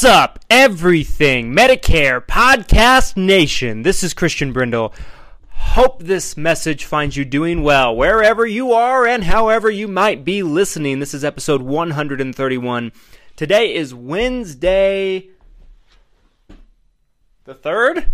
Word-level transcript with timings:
What's 0.00 0.16
up, 0.16 0.38
everything 0.48 1.54
Medicare 1.54 2.24
Podcast 2.24 3.18
Nation? 3.18 3.82
This 3.82 4.02
is 4.02 4.14
Christian 4.14 4.50
Brindle. 4.50 4.94
Hope 5.50 6.02
this 6.02 6.38
message 6.38 6.86
finds 6.86 7.18
you 7.18 7.26
doing 7.26 7.62
well 7.62 7.94
wherever 7.94 8.46
you 8.46 8.72
are 8.72 9.06
and 9.06 9.24
however 9.24 9.70
you 9.70 9.86
might 9.86 10.24
be 10.24 10.42
listening. 10.42 11.00
This 11.00 11.12
is 11.12 11.22
episode 11.22 11.60
131. 11.60 12.92
Today 13.36 13.74
is 13.74 13.92
Wednesday, 13.92 15.28
the 17.44 17.54
3rd, 17.54 18.06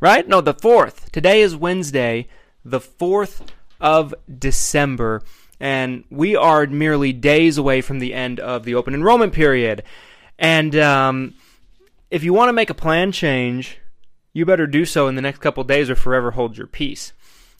right? 0.00 0.26
No, 0.26 0.40
the 0.40 0.54
4th. 0.54 1.10
Today 1.10 1.42
is 1.42 1.54
Wednesday, 1.54 2.26
the 2.64 2.80
4th 2.80 3.48
of 3.82 4.14
December, 4.38 5.22
and 5.60 6.04
we 6.08 6.34
are 6.34 6.66
merely 6.66 7.12
days 7.12 7.58
away 7.58 7.82
from 7.82 7.98
the 7.98 8.14
end 8.14 8.40
of 8.40 8.64
the 8.64 8.74
open 8.74 8.94
enrollment 8.94 9.34
period. 9.34 9.82
And 10.38 10.76
um, 10.76 11.34
if 12.10 12.24
you 12.24 12.32
want 12.32 12.48
to 12.48 12.52
make 12.52 12.70
a 12.70 12.74
plan 12.74 13.12
change, 13.12 13.78
you 14.32 14.44
better 14.44 14.66
do 14.66 14.84
so 14.84 15.08
in 15.08 15.14
the 15.14 15.22
next 15.22 15.38
couple 15.38 15.62
days 15.64 15.88
or 15.88 15.94
forever 15.94 16.32
hold 16.32 16.56
your 16.56 16.66
peace. 16.66 17.12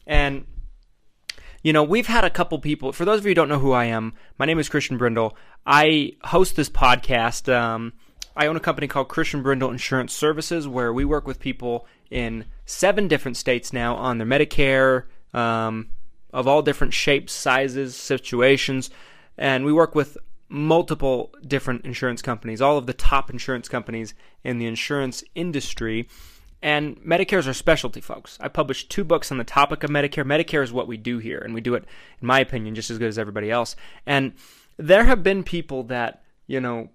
And 0.05 0.45
you 1.65 1.73
know, 1.73 1.83
we've 1.83 2.05
had 2.05 2.23
a 2.23 2.29
couple 2.29 2.59
people. 2.59 2.91
For 2.91 3.05
those 3.05 3.21
of 3.21 3.25
you 3.25 3.31
who 3.31 3.35
don't 3.35 3.49
know 3.49 3.57
who 3.57 3.71
I 3.71 3.85
am, 3.85 4.13
my 4.37 4.45
name 4.45 4.59
is 4.59 4.69
Christian 4.69 4.99
Brindle. 4.99 5.35
I 5.65 6.11
host 6.23 6.55
this 6.55 6.69
podcast. 6.69 7.51
Um, 7.51 7.93
I 8.35 8.45
own 8.45 8.55
a 8.55 8.59
company 8.59 8.87
called 8.87 9.07
Christian 9.07 9.41
Brindle 9.41 9.71
Insurance 9.71 10.13
Services, 10.13 10.67
where 10.67 10.93
we 10.93 11.05
work 11.05 11.25
with 11.25 11.39
people 11.39 11.87
in 12.11 12.45
seven 12.67 13.07
different 13.07 13.35
states 13.35 13.73
now 13.73 13.95
on 13.95 14.19
their 14.19 14.27
Medicare, 14.27 15.05
um, 15.33 15.89
of 16.31 16.47
all 16.47 16.61
different 16.61 16.93
shapes, 16.93 17.33
sizes, 17.33 17.95
situations, 17.95 18.91
and 19.35 19.65
we 19.65 19.73
work 19.73 19.95
with 19.95 20.19
multiple 20.47 21.33
different 21.45 21.85
insurance 21.85 22.21
companies, 22.21 22.61
all 22.61 22.77
of 22.77 22.85
the 22.85 22.93
top 22.93 23.29
insurance 23.29 23.67
companies 23.67 24.13
in 24.43 24.57
the 24.57 24.67
insurance 24.67 25.23
industry. 25.33 26.07
And 26.61 26.97
Medicare 27.01 27.39
is 27.39 27.47
our 27.47 27.53
specialty, 27.53 28.01
folks. 28.01 28.37
I 28.41 28.47
published 28.47 28.89
two 28.89 29.03
books 29.03 29.31
on 29.31 29.37
the 29.37 29.43
topic 29.43 29.83
of 29.83 29.89
Medicare. 29.89 30.23
Medicare 30.23 30.63
is 30.63 30.73
what 30.73 30.87
we 30.87 30.97
do 30.97 31.17
here, 31.19 31.39
and 31.39 31.53
we 31.53 31.61
do 31.61 31.75
it, 31.75 31.85
in 32.21 32.27
my 32.27 32.39
opinion, 32.39 32.75
just 32.75 32.89
as 32.89 32.97
good 32.97 33.07
as 33.07 33.19
everybody 33.19 33.51
else. 33.51 33.75
And 34.05 34.33
there 34.77 35.05
have 35.05 35.23
been 35.23 35.43
people 35.43 35.83
that, 35.83 36.23
you 36.47 36.59
know, 36.59 36.89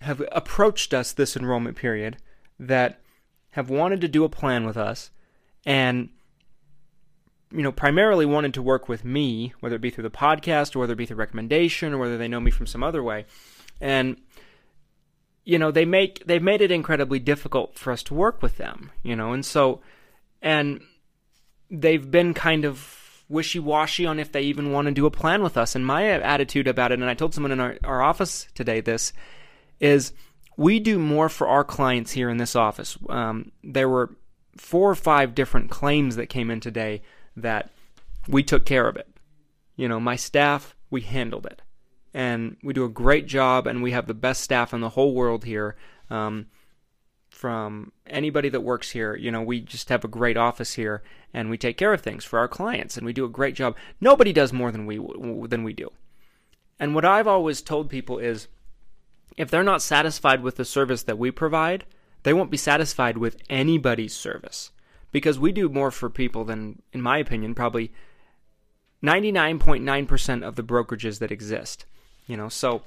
have 0.00 0.22
approached 0.32 0.92
us 0.92 1.12
this 1.12 1.36
enrollment 1.36 1.76
period 1.76 2.18
that 2.58 3.00
have 3.50 3.70
wanted 3.70 4.00
to 4.00 4.08
do 4.08 4.24
a 4.24 4.28
plan 4.28 4.64
with 4.64 4.76
us 4.76 5.10
and 5.64 6.10
you 7.54 7.62
know, 7.62 7.72
primarily 7.72 8.26
wanted 8.26 8.54
to 8.54 8.62
work 8.62 8.88
with 8.88 9.04
me, 9.04 9.54
whether 9.60 9.76
it 9.76 9.80
be 9.80 9.90
through 9.90 10.02
the 10.02 10.10
podcast 10.10 10.74
or 10.74 10.80
whether 10.80 10.94
it 10.94 10.96
be 10.96 11.06
through 11.06 11.16
recommendation 11.16 11.92
or 11.92 11.98
whether 11.98 12.18
they 12.18 12.28
know 12.28 12.40
me 12.40 12.50
from 12.50 12.66
some 12.66 12.82
other 12.82 13.02
way. 13.02 13.26
And 13.80 14.16
you 15.44 15.58
know, 15.58 15.70
they 15.70 15.84
make 15.84 16.24
they've 16.26 16.42
made 16.42 16.62
it 16.62 16.70
incredibly 16.70 17.18
difficult 17.18 17.78
for 17.78 17.92
us 17.92 18.02
to 18.04 18.14
work 18.14 18.42
with 18.42 18.56
them, 18.56 18.90
you 19.02 19.14
know, 19.14 19.32
and 19.32 19.44
so 19.44 19.80
and 20.42 20.80
they've 21.70 22.10
been 22.10 22.34
kind 22.34 22.64
of 22.64 23.24
wishy-washy 23.28 24.04
on 24.04 24.18
if 24.18 24.32
they 24.32 24.42
even 24.42 24.72
want 24.72 24.86
to 24.86 24.92
do 24.92 25.06
a 25.06 25.10
plan 25.10 25.42
with 25.42 25.56
us. 25.56 25.74
And 25.74 25.86
my 25.86 26.06
attitude 26.06 26.68
about 26.68 26.92
it, 26.92 27.00
and 27.00 27.08
I 27.08 27.14
told 27.14 27.34
someone 27.34 27.52
in 27.52 27.60
our, 27.60 27.78
our 27.82 28.02
office 28.02 28.46
today 28.54 28.80
this, 28.80 29.12
is 29.80 30.12
we 30.56 30.78
do 30.78 30.98
more 30.98 31.28
for 31.28 31.48
our 31.48 31.64
clients 31.64 32.12
here 32.12 32.28
in 32.28 32.36
this 32.36 32.54
office. 32.54 32.98
Um, 33.08 33.52
there 33.62 33.88
were 33.88 34.14
four 34.56 34.90
or 34.90 34.94
five 34.94 35.34
different 35.34 35.70
claims 35.70 36.16
that 36.16 36.26
came 36.26 36.50
in 36.50 36.60
today 36.60 37.02
that 37.36 37.70
we 38.28 38.42
took 38.42 38.64
care 38.64 38.88
of 38.88 38.96
it. 38.96 39.08
You 39.76 39.88
know, 39.88 40.00
my 40.00 40.16
staff, 40.16 40.74
we 40.90 41.00
handled 41.02 41.46
it. 41.46 41.62
And 42.12 42.56
we 42.62 42.72
do 42.72 42.84
a 42.84 42.88
great 42.88 43.26
job, 43.26 43.66
and 43.66 43.82
we 43.82 43.90
have 43.90 44.06
the 44.06 44.14
best 44.14 44.42
staff 44.42 44.72
in 44.72 44.80
the 44.80 44.90
whole 44.90 45.14
world 45.14 45.44
here. 45.44 45.76
Um, 46.10 46.46
from 47.28 47.90
anybody 48.06 48.48
that 48.48 48.60
works 48.60 48.90
here, 48.92 49.16
you 49.16 49.32
know, 49.32 49.42
we 49.42 49.60
just 49.60 49.88
have 49.88 50.04
a 50.04 50.08
great 50.08 50.36
office 50.36 50.74
here, 50.74 51.02
and 51.32 51.50
we 51.50 51.58
take 51.58 51.76
care 51.76 51.92
of 51.92 52.00
things 52.00 52.24
for 52.24 52.38
our 52.38 52.46
clients, 52.46 52.96
and 52.96 53.04
we 53.04 53.12
do 53.12 53.24
a 53.24 53.28
great 53.28 53.56
job. 53.56 53.76
Nobody 54.00 54.32
does 54.32 54.52
more 54.52 54.70
than 54.70 54.86
we 54.86 54.98
than 55.48 55.64
we 55.64 55.72
do. 55.72 55.90
And 56.78 56.94
what 56.94 57.04
I've 57.04 57.26
always 57.26 57.60
told 57.60 57.90
people 57.90 58.18
is, 58.20 58.46
if 59.36 59.50
they're 59.50 59.64
not 59.64 59.82
satisfied 59.82 60.42
with 60.42 60.54
the 60.54 60.64
service 60.64 61.02
that 61.02 61.18
we 61.18 61.32
provide, 61.32 61.84
they 62.22 62.32
won't 62.32 62.52
be 62.52 62.56
satisfied 62.56 63.18
with 63.18 63.42
anybody's 63.50 64.14
service 64.14 64.70
because 65.14 65.38
we 65.38 65.52
do 65.52 65.68
more 65.68 65.92
for 65.92 66.10
people 66.10 66.44
than, 66.44 66.82
in 66.92 67.00
my 67.00 67.18
opinion, 67.18 67.54
probably 67.54 67.92
99.9% 69.00 70.42
of 70.42 70.56
the 70.56 70.64
brokerages 70.64 71.20
that 71.20 71.30
exist. 71.30 71.86
You 72.26 72.36
know, 72.36 72.48
so 72.48 72.82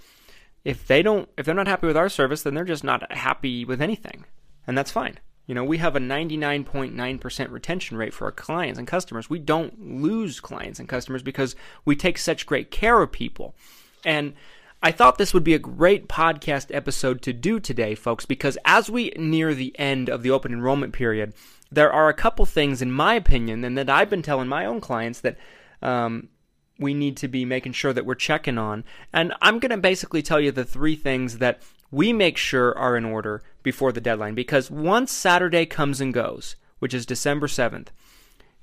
if 0.66 0.86
they 0.86 1.02
don't, 1.02 1.30
if 1.38 1.46
they're 1.46 1.56
not 1.56 1.70
happy 1.70 1.88
with 1.88 1.96
our 1.96 2.10
service, 2.10 2.44
then 2.44 2.54
they're 2.54 2.66
just 2.66 2.84
not 2.84 3.10
happy 3.14 3.64
with 3.64 3.82
anything, 3.82 4.26
and 4.68 4.78
that's 4.78 4.92
fine. 4.92 5.22
You 5.46 5.56
know, 5.56 5.64
we 5.64 5.78
have 5.78 5.96
a 5.96 6.00
99.9% 6.00 7.50
retention 7.50 7.96
rate 7.96 8.14
for 8.14 8.26
our 8.26 8.34
clients 8.34 8.78
and 8.78 8.86
customers. 8.86 9.30
We 9.30 9.40
don't 9.40 10.02
lose 10.02 10.42
clients 10.42 10.82
and 10.82 10.90
customers 10.90 11.24
because 11.24 11.56
we 11.86 11.96
take 11.96 12.18
such 12.18 12.46
great 12.46 12.72
care 12.72 13.02
of 13.02 13.14
people. 13.14 13.56
And 14.04 14.34
I 14.82 14.92
thought 14.92 15.18
this 15.18 15.34
would 15.34 15.44
be 15.44 15.56
a 15.56 15.60
great 15.60 16.08
podcast 16.08 16.74
episode 16.74 17.22
to 17.24 17.34
do 17.34 17.60
today, 17.60 17.96
folks, 17.96 18.26
because 18.26 18.58
as 18.64 18.90
we 18.90 19.10
near 19.18 19.56
the 19.56 19.78
end 19.80 20.08
of 20.08 20.22
the 20.22 20.30
open 20.30 20.54
enrollment 20.54 20.94
period, 20.94 21.34
there 21.72 21.92
are 21.92 22.10
a 22.10 22.14
couple 22.14 22.46
things, 22.46 22.82
in 22.82 22.92
my 22.92 23.16
opinion, 23.16 23.64
and 23.64 23.78
that 23.78 23.90
I've 23.90 24.10
been 24.10 24.22
telling 24.22 24.48
my 24.48 24.66
own 24.66 24.80
clients 24.80 25.22
that 25.22 25.38
um, 25.82 26.30
we 26.78 26.94
need 26.94 27.18
to 27.18 27.28
be 27.28 27.44
making 27.44 27.74
sure 27.74 27.92
that 27.92 28.06
we're 28.06 28.16
checking 28.16 28.60
on. 28.60 28.84
And 29.12 29.34
I'm 29.42 29.58
going 29.60 29.72
to 29.72 29.78
basically 29.78 30.22
tell 30.22 30.40
you 30.40 30.52
the 30.52 30.64
three 30.64 30.96
things 30.96 31.40
that 31.40 31.62
we 31.90 32.14
make 32.14 32.38
sure 32.38 32.78
are 32.78 32.96
in 32.96 33.06
order 33.06 33.42
before 33.64 33.92
the 33.92 34.02
deadline. 34.02 34.36
Because 34.36 34.70
once 34.70 35.12
Saturday 35.12 35.66
comes 35.66 36.00
and 36.00 36.14
goes, 36.14 36.56
which 36.78 36.94
is 36.94 37.06
December 37.06 37.48
7th, 37.48 37.88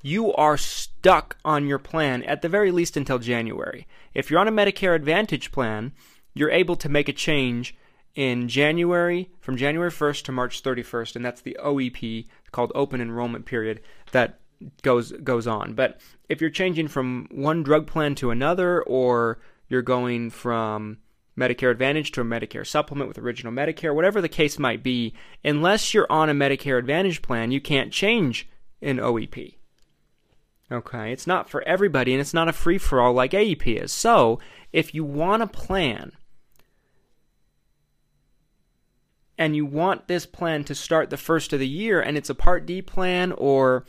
you 0.04 0.34
are 0.34 0.58
stuck 0.58 1.38
on 1.46 1.66
your 1.66 1.78
plan 1.78 2.22
at 2.24 2.42
the 2.42 2.48
very 2.48 2.70
least 2.70 2.94
until 2.94 3.18
January. 3.18 3.86
If 4.12 4.30
you're 4.30 4.38
on 4.38 4.46
a 4.46 4.52
Medicare 4.52 4.94
Advantage 4.94 5.50
plan, 5.50 5.92
you're 6.34 6.50
able 6.50 6.76
to 6.76 6.90
make 6.90 7.08
a 7.08 7.12
change 7.12 7.74
in 8.14 8.46
January, 8.46 9.30
from 9.40 9.56
January 9.56 9.90
1st 9.90 10.24
to 10.24 10.32
March 10.32 10.62
31st, 10.62 11.16
and 11.16 11.24
that's 11.24 11.40
the 11.40 11.56
OEP 11.58 12.26
called 12.52 12.70
Open 12.74 13.00
Enrollment 13.00 13.46
Period 13.46 13.80
that 14.12 14.40
goes 14.82 15.10
goes 15.10 15.46
on. 15.46 15.72
But 15.72 16.02
if 16.28 16.38
you're 16.38 16.50
changing 16.50 16.88
from 16.88 17.26
one 17.30 17.62
drug 17.62 17.86
plan 17.86 18.14
to 18.16 18.30
another, 18.30 18.82
or 18.82 19.40
you're 19.68 19.80
going 19.80 20.28
from 20.28 20.98
Medicare 21.36 21.70
Advantage 21.70 22.12
to 22.12 22.20
a 22.20 22.24
Medicare 22.24 22.66
supplement 22.66 23.08
with 23.08 23.16
original 23.16 23.54
Medicare, 23.54 23.94
whatever 23.94 24.20
the 24.20 24.28
case 24.28 24.58
might 24.58 24.82
be, 24.82 25.14
unless 25.42 25.94
you're 25.94 26.12
on 26.12 26.28
a 26.28 26.34
Medicare 26.34 26.78
Advantage 26.78 27.22
plan, 27.22 27.50
you 27.50 27.60
can't 27.62 27.90
change 27.90 28.46
in 28.82 28.98
OEP. 28.98 29.54
Okay, 30.74 31.12
it's 31.12 31.26
not 31.26 31.48
for 31.48 31.62
everybody 31.62 32.12
and 32.12 32.20
it's 32.20 32.34
not 32.34 32.48
a 32.48 32.52
free 32.52 32.78
for 32.78 33.00
all 33.00 33.12
like 33.12 33.30
AEP 33.30 33.82
is. 33.82 33.92
So, 33.92 34.40
if 34.72 34.92
you 34.92 35.04
want 35.04 35.42
a 35.42 35.46
plan 35.46 36.12
and 39.38 39.54
you 39.54 39.64
want 39.64 40.08
this 40.08 40.26
plan 40.26 40.64
to 40.64 40.74
start 40.74 41.10
the 41.10 41.16
first 41.16 41.52
of 41.52 41.60
the 41.60 41.68
year 41.68 42.00
and 42.00 42.16
it's 42.16 42.30
a 42.30 42.34
part 42.34 42.66
D 42.66 42.82
plan 42.82 43.30
or 43.32 43.84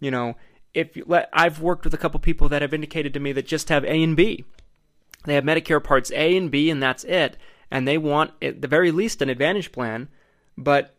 you 0.00 0.10
know 0.10 0.34
if 0.72 0.96
you 0.96 1.04
let 1.06 1.28
I've 1.32 1.60
worked 1.60 1.84
with 1.84 1.92
a 1.92 1.98
couple 1.98 2.18
people 2.20 2.48
that 2.48 2.62
have 2.62 2.72
indicated 2.72 3.12
to 3.14 3.20
me 3.20 3.32
that 3.32 3.46
just 3.46 3.68
have 3.68 3.84
A 3.84 4.02
and 4.02 4.16
B. 4.16 4.44
They 5.26 5.34
have 5.34 5.44
Medicare 5.44 5.84
parts 5.84 6.10
A 6.12 6.36
and 6.36 6.50
B 6.50 6.70
and 6.70 6.82
that's 6.82 7.04
it 7.04 7.36
and 7.70 7.86
they 7.86 7.98
want 7.98 8.32
at 8.40 8.62
the 8.62 8.68
very 8.68 8.90
least 8.90 9.20
an 9.20 9.28
advantage 9.28 9.72
plan 9.72 10.08
but 10.56 10.94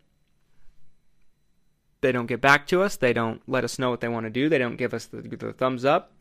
they 2.01 2.12
don't 2.12 2.25
get 2.25 2.42
back 2.42 2.68
to 2.68 2.81
us, 2.81 2.95
they 2.95 3.13
don't 3.13 3.42
let 3.48 3.63
us 3.63 3.80
know 3.80 3.89
what 3.89 4.01
they 4.01 4.09
want 4.09 4.25
to 4.25 4.30
do, 4.30 4.50
they 4.50 4.57
don't 4.57 4.75
give 4.75 4.94
us 4.94 5.06
the, 5.06 5.21
the 5.21 5.53
thumbs 5.53 5.86
up. 5.86 6.12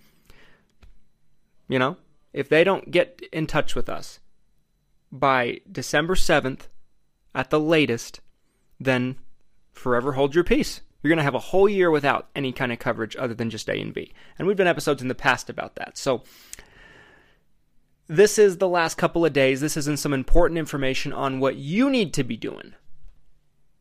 You 1.69 1.79
know, 1.79 1.97
if 2.33 2.49
they 2.49 2.65
don't 2.65 2.91
get 2.91 3.21
in 3.33 3.47
touch 3.47 3.75
with 3.75 3.89
us 3.89 4.21
by 5.11 5.61
December 5.71 6.15
7th, 6.15 6.67
at 7.35 7.51
the 7.51 7.61
latest, 7.61 8.21
then 8.79 9.17
forever 9.73 10.13
hold 10.13 10.35
your 10.35 10.45
peace. 10.45 10.81
You're 11.03 11.11
going 11.11 11.19
to 11.19 11.25
have 11.25 11.35
a 11.35 11.39
whole 11.39 11.69
year 11.69 11.91
without 11.91 12.29
any 12.35 12.53
kind 12.53 12.73
of 12.73 12.79
coverage 12.79 13.17
other 13.17 13.35
than 13.35 13.51
just 13.51 13.69
A 13.69 13.81
and 13.81 13.95
B. 13.95 14.13
And 14.39 14.47
we've 14.47 14.57
done 14.57 14.67
episodes 14.67 15.01
in 15.01 15.09
the 15.09 15.15
past 15.15 15.49
about 15.49 15.77
that. 15.77 15.97
So 15.97 16.23
this 18.07 18.39
is 18.39 18.59
the 18.59 18.69
last 18.69 18.97
couple 18.97 19.25
of 19.25 19.33
days. 19.33 19.61
This 19.61 19.77
isn't 19.77 19.99
some 19.99 20.13
important 20.13 20.59
information 20.59 21.13
on 21.13 21.41
what 21.41 21.57
you 21.57 21.89
need 21.89 22.13
to 22.15 22.25
be 22.25 22.37
doing 22.37 22.75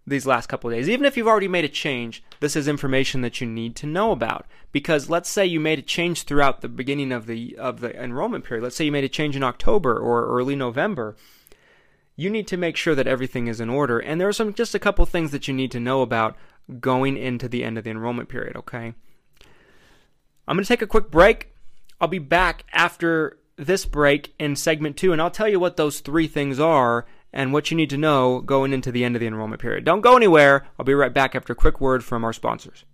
these 0.05 0.25
last 0.25 0.47
couple 0.47 0.69
days. 0.69 0.89
Even 0.89 1.05
if 1.05 1.15
you've 1.15 1.27
already 1.27 1.47
made 1.47 1.65
a 1.65 1.69
change, 1.69 2.23
this 2.39 2.55
is 2.55 2.67
information 2.67 3.21
that 3.21 3.39
you 3.39 3.47
need 3.47 3.75
to 3.77 3.87
know 3.87 4.11
about. 4.11 4.45
Because 4.71 5.09
let's 5.09 5.29
say 5.29 5.45
you 5.45 5.59
made 5.59 5.79
a 5.79 5.83
change 5.83 6.23
throughout 6.23 6.61
the 6.61 6.69
beginning 6.69 7.11
of 7.11 7.25
the 7.25 7.55
of 7.57 7.79
the 7.79 7.95
enrollment 8.01 8.45
period. 8.45 8.63
Let's 8.63 8.75
say 8.75 8.85
you 8.85 8.91
made 8.91 9.03
a 9.03 9.09
change 9.09 9.35
in 9.35 9.43
October 9.43 9.97
or 9.97 10.25
early 10.27 10.55
November. 10.55 11.15
You 12.15 12.29
need 12.29 12.47
to 12.47 12.57
make 12.57 12.75
sure 12.75 12.95
that 12.95 13.07
everything 13.07 13.47
is 13.47 13.61
in 13.61 13.69
order. 13.69 13.99
And 13.99 14.19
there 14.19 14.27
are 14.27 14.33
some 14.33 14.53
just 14.53 14.75
a 14.75 14.79
couple 14.79 15.05
things 15.05 15.31
that 15.31 15.47
you 15.47 15.53
need 15.53 15.71
to 15.71 15.79
know 15.79 16.01
about 16.01 16.35
going 16.79 17.17
into 17.17 17.47
the 17.47 17.63
end 17.63 17.77
of 17.77 17.83
the 17.83 17.89
enrollment 17.89 18.29
period, 18.29 18.55
okay? 18.57 18.93
I'm 20.47 20.55
going 20.55 20.63
to 20.63 20.67
take 20.67 20.81
a 20.81 20.87
quick 20.87 21.09
break. 21.09 21.53
I'll 22.01 22.07
be 22.07 22.19
back 22.19 22.65
after 22.73 23.37
this 23.55 23.85
break 23.85 24.33
in 24.39 24.55
segment 24.55 24.97
2 24.97 25.11
and 25.11 25.21
I'll 25.21 25.29
tell 25.29 25.47
you 25.47 25.59
what 25.59 25.75
those 25.75 25.99
three 25.99 26.27
things 26.27 26.59
are 26.59 27.05
and 27.31 27.53
what 27.53 27.69
you 27.69 27.77
need 27.77 27.89
to 27.91 27.97
know 27.97 28.41
going 28.41 28.73
into 28.73 28.91
the 28.91 29.03
end 29.03 29.15
of 29.15 29.19
the 29.19 29.27
enrollment 29.27 29.61
period. 29.61 29.85
Don't 29.85 30.01
go 30.01 30.15
anywhere. 30.15 30.67
I'll 30.77 30.85
be 30.85 30.93
right 30.93 31.13
back 31.13 31.35
after 31.35 31.53
a 31.53 31.55
quick 31.55 31.79
word 31.79 32.03
from 32.03 32.23
our 32.23 32.33
sponsors. 32.33 32.85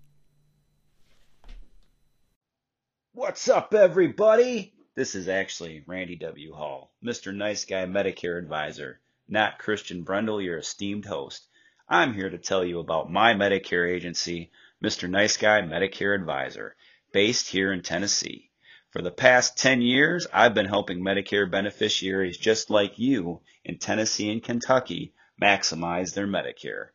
What's 3.13 3.47
up, 3.47 3.73
everybody? 3.73 4.73
This 4.95 5.15
is 5.15 5.27
actually 5.27 5.83
Randy 5.87 6.15
W. 6.17 6.53
Hall, 6.53 6.91
Mr. 7.03 7.33
Nice 7.35 7.65
Guy 7.65 7.85
Medicare 7.85 8.37
Advisor, 8.37 8.99
not 9.27 9.59
Christian 9.59 10.03
Brindle, 10.03 10.41
your 10.41 10.57
esteemed 10.57 11.05
host. 11.05 11.47
I'm 11.87 12.13
here 12.13 12.29
to 12.29 12.37
tell 12.37 12.65
you 12.65 12.79
about 12.79 13.11
my 13.11 13.33
Medicare 13.33 13.89
agency, 13.89 14.51
Mr. 14.83 15.09
Nice 15.09 15.37
Guy 15.37 15.61
Medicare 15.61 16.15
Advisor, 16.15 16.75
based 17.11 17.47
here 17.47 17.71
in 17.71 17.81
Tennessee. 17.81 18.51
For 18.95 19.01
the 19.01 19.11
past 19.11 19.57
10 19.57 19.81
years, 19.81 20.25
I've 20.31 20.53
been 20.53 20.67
helping 20.67 21.01
Medicare 21.01 21.51
beneficiaries 21.51 22.37
just 22.37 22.69
like 22.69 22.97
you 22.97 23.41
in 23.65 23.77
Tennessee 23.77 24.31
and 24.31 24.41
Kentucky 24.41 25.13
maximize 25.39 26.13
their 26.13 26.25
Medicare. 26.25 26.91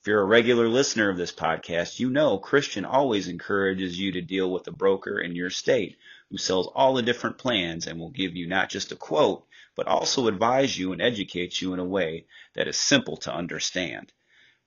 If 0.00 0.06
you're 0.06 0.20
a 0.20 0.26
regular 0.26 0.68
listener 0.68 1.10
of 1.10 1.16
this 1.16 1.32
podcast, 1.32 1.98
you 1.98 2.08
know 2.08 2.38
Christian 2.38 2.84
always 2.84 3.26
encourages 3.26 3.98
you 3.98 4.12
to 4.12 4.20
deal 4.20 4.48
with 4.48 4.68
a 4.68 4.70
broker 4.70 5.18
in 5.18 5.34
your 5.34 5.50
state 5.50 5.96
who 6.30 6.36
sells 6.36 6.68
all 6.68 6.94
the 6.94 7.02
different 7.02 7.36
plans 7.38 7.88
and 7.88 7.98
will 7.98 8.10
give 8.10 8.36
you 8.36 8.46
not 8.46 8.70
just 8.70 8.92
a 8.92 8.96
quote, 8.96 9.44
but 9.74 9.88
also 9.88 10.28
advise 10.28 10.78
you 10.78 10.92
and 10.92 11.02
educate 11.02 11.60
you 11.60 11.74
in 11.74 11.80
a 11.80 11.84
way 11.84 12.26
that 12.54 12.68
is 12.68 12.78
simple 12.78 13.16
to 13.16 13.34
understand. 13.34 14.12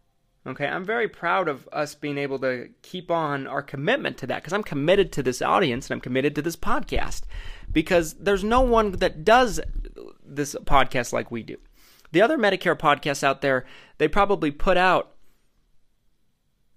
Okay, 0.48 0.66
I'm 0.66 0.86
very 0.86 1.08
proud 1.08 1.48
of 1.50 1.68
us 1.72 1.96
being 1.96 2.18
able 2.18 2.40
to 2.40 2.70
keep 2.82 3.12
on 3.12 3.46
our 3.46 3.62
commitment 3.62 4.18
to 4.20 4.28
that 4.28 4.42
because 4.42 4.54
I'm 4.54 4.64
committed 4.64 5.12
to 5.12 5.24
this 5.24 5.42
audience 5.42 5.88
and 5.88 5.96
I'm 5.96 6.02
committed 6.02 6.34
to 6.36 6.42
this 6.42 6.56
podcast 6.56 7.24
because 7.72 8.14
there's 8.14 8.44
no 8.44 8.62
one 8.62 8.94
that 8.94 9.26
does 9.26 9.60
this 10.24 10.56
podcast 10.64 11.12
like 11.12 11.30
we 11.30 11.44
do. 11.44 11.58
The 12.12 12.22
other 12.22 12.38
Medicare 12.38 12.78
podcasts 12.78 13.24
out 13.24 13.42
there, 13.42 13.66
they 13.98 14.08
probably 14.08 14.50
put 14.50 14.78
out, 14.78 15.12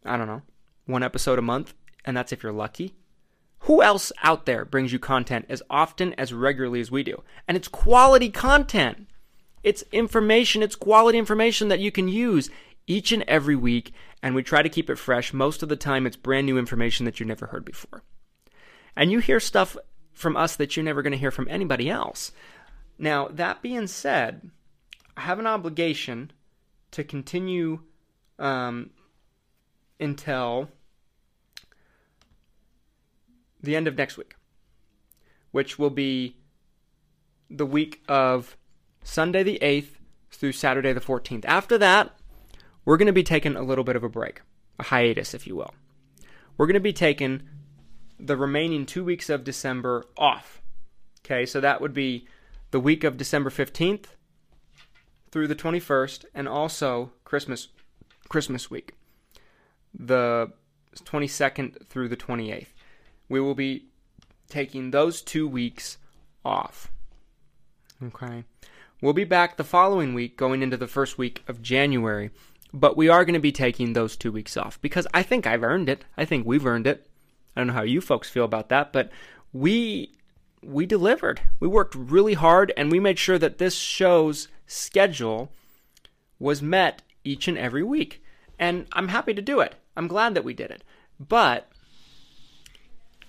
I 0.04 0.16
don't 0.16 0.26
know, 0.26 0.42
one 0.86 1.04
episode 1.04 1.38
a 1.38 1.42
month, 1.42 1.72
and 2.04 2.16
that's 2.16 2.32
if 2.32 2.42
you're 2.42 2.52
lucky. 2.52 2.96
Who 3.62 3.80
else 3.80 4.10
out 4.22 4.44
there 4.44 4.64
brings 4.64 4.92
you 4.92 4.98
content 4.98 5.46
as 5.48 5.62
often 5.70 6.14
as 6.14 6.32
regularly 6.32 6.80
as 6.80 6.90
we 6.90 7.04
do? 7.04 7.22
And 7.46 7.56
it's 7.56 7.68
quality 7.68 8.28
content. 8.28 9.06
It's 9.62 9.84
information, 9.92 10.62
it's 10.62 10.74
quality 10.74 11.16
information 11.16 11.68
that 11.68 11.78
you 11.78 11.92
can 11.92 12.08
use 12.08 12.50
each 12.88 13.12
and 13.12 13.22
every 13.28 13.54
week, 13.54 13.92
and 14.20 14.34
we 14.34 14.42
try 14.42 14.62
to 14.62 14.68
keep 14.68 14.90
it 14.90 14.98
fresh. 14.98 15.32
Most 15.32 15.62
of 15.62 15.68
the 15.68 15.76
time, 15.76 16.06
it's 16.06 16.16
brand 16.16 16.46
new 16.46 16.58
information 16.58 17.06
that 17.06 17.20
you 17.20 17.26
never 17.26 17.46
heard 17.46 17.64
before. 17.64 18.02
And 18.96 19.12
you 19.12 19.20
hear 19.20 19.38
stuff 19.38 19.76
from 20.12 20.36
us 20.36 20.56
that 20.56 20.76
you're 20.76 20.84
never 20.84 21.00
going 21.02 21.12
to 21.12 21.18
hear 21.18 21.30
from 21.30 21.46
anybody 21.48 21.88
else. 21.88 22.32
Now, 22.98 23.28
that 23.28 23.62
being 23.62 23.86
said, 23.86 24.50
I 25.16 25.20
have 25.20 25.38
an 25.38 25.46
obligation 25.46 26.32
to 26.90 27.04
continue 27.04 27.80
um, 28.40 28.90
until 30.00 30.68
the 33.62 33.76
end 33.76 33.86
of 33.86 33.96
next 33.96 34.16
week, 34.16 34.34
which 35.50 35.78
will 35.78 35.90
be 35.90 36.36
the 37.48 37.66
week 37.66 38.02
of 38.08 38.56
Sunday 39.04 39.42
the 39.42 39.58
8th 39.60 39.98
through 40.30 40.52
Saturday 40.52 40.92
the 40.92 41.00
14th. 41.00 41.44
After 41.44 41.78
that, 41.78 42.16
we're 42.84 42.96
going 42.96 43.06
to 43.06 43.12
be 43.12 43.22
taking 43.22 43.56
a 43.56 43.62
little 43.62 43.84
bit 43.84 43.96
of 43.96 44.02
a 44.02 44.08
break, 44.08 44.40
a 44.78 44.84
hiatus, 44.84 45.34
if 45.34 45.46
you 45.46 45.54
will. 45.56 45.74
We're 46.56 46.66
going 46.66 46.74
to 46.74 46.80
be 46.80 46.92
taking 46.92 47.42
the 48.18 48.36
remaining 48.36 48.86
two 48.86 49.04
weeks 49.04 49.28
of 49.28 49.44
December 49.44 50.04
off. 50.16 50.62
Okay, 51.24 51.46
so 51.46 51.60
that 51.60 51.80
would 51.80 51.94
be 51.94 52.26
the 52.70 52.80
week 52.80 53.04
of 53.04 53.16
December 53.16 53.50
15th 53.50 54.06
through 55.30 55.48
the 55.48 55.54
21st, 55.54 56.24
and 56.34 56.48
also 56.48 57.12
Christmas 57.24 57.68
Christmas 58.28 58.70
week, 58.70 58.94
the 59.94 60.52
22nd 60.96 61.86
through 61.86 62.08
the 62.08 62.16
28th 62.16 62.68
we 63.32 63.40
will 63.40 63.54
be 63.54 63.86
taking 64.50 64.90
those 64.90 65.22
two 65.22 65.48
weeks 65.48 65.96
off. 66.44 66.92
Okay. 68.04 68.44
We'll 69.00 69.14
be 69.14 69.24
back 69.24 69.56
the 69.56 69.64
following 69.64 70.12
week, 70.12 70.36
going 70.36 70.62
into 70.62 70.76
the 70.76 70.86
first 70.86 71.16
week 71.16 71.42
of 71.48 71.62
January, 71.62 72.30
but 72.74 72.94
we 72.94 73.08
are 73.08 73.24
going 73.24 73.32
to 73.32 73.40
be 73.40 73.50
taking 73.50 73.94
those 73.94 74.16
two 74.18 74.30
weeks 74.30 74.58
off 74.58 74.78
because 74.82 75.06
I 75.14 75.22
think 75.22 75.46
I've 75.46 75.64
earned 75.64 75.88
it. 75.88 76.04
I 76.14 76.26
think 76.26 76.46
we've 76.46 76.66
earned 76.66 76.86
it. 76.86 77.08
I 77.56 77.60
don't 77.60 77.68
know 77.68 77.72
how 77.72 77.82
you 77.82 78.02
folks 78.02 78.28
feel 78.28 78.44
about 78.44 78.68
that, 78.68 78.92
but 78.92 79.10
we 79.50 80.14
we 80.62 80.84
delivered. 80.84 81.40
We 81.58 81.68
worked 81.68 81.94
really 81.94 82.34
hard 82.34 82.70
and 82.76 82.92
we 82.92 83.00
made 83.00 83.18
sure 83.18 83.38
that 83.38 83.56
this 83.56 83.76
show's 83.76 84.48
schedule 84.66 85.50
was 86.38 86.60
met 86.60 87.00
each 87.24 87.48
and 87.48 87.56
every 87.56 87.82
week. 87.82 88.22
And 88.58 88.86
I'm 88.92 89.08
happy 89.08 89.32
to 89.32 89.42
do 89.42 89.60
it. 89.60 89.74
I'm 89.96 90.06
glad 90.06 90.34
that 90.34 90.44
we 90.44 90.52
did 90.52 90.70
it. 90.70 90.84
But 91.18 91.71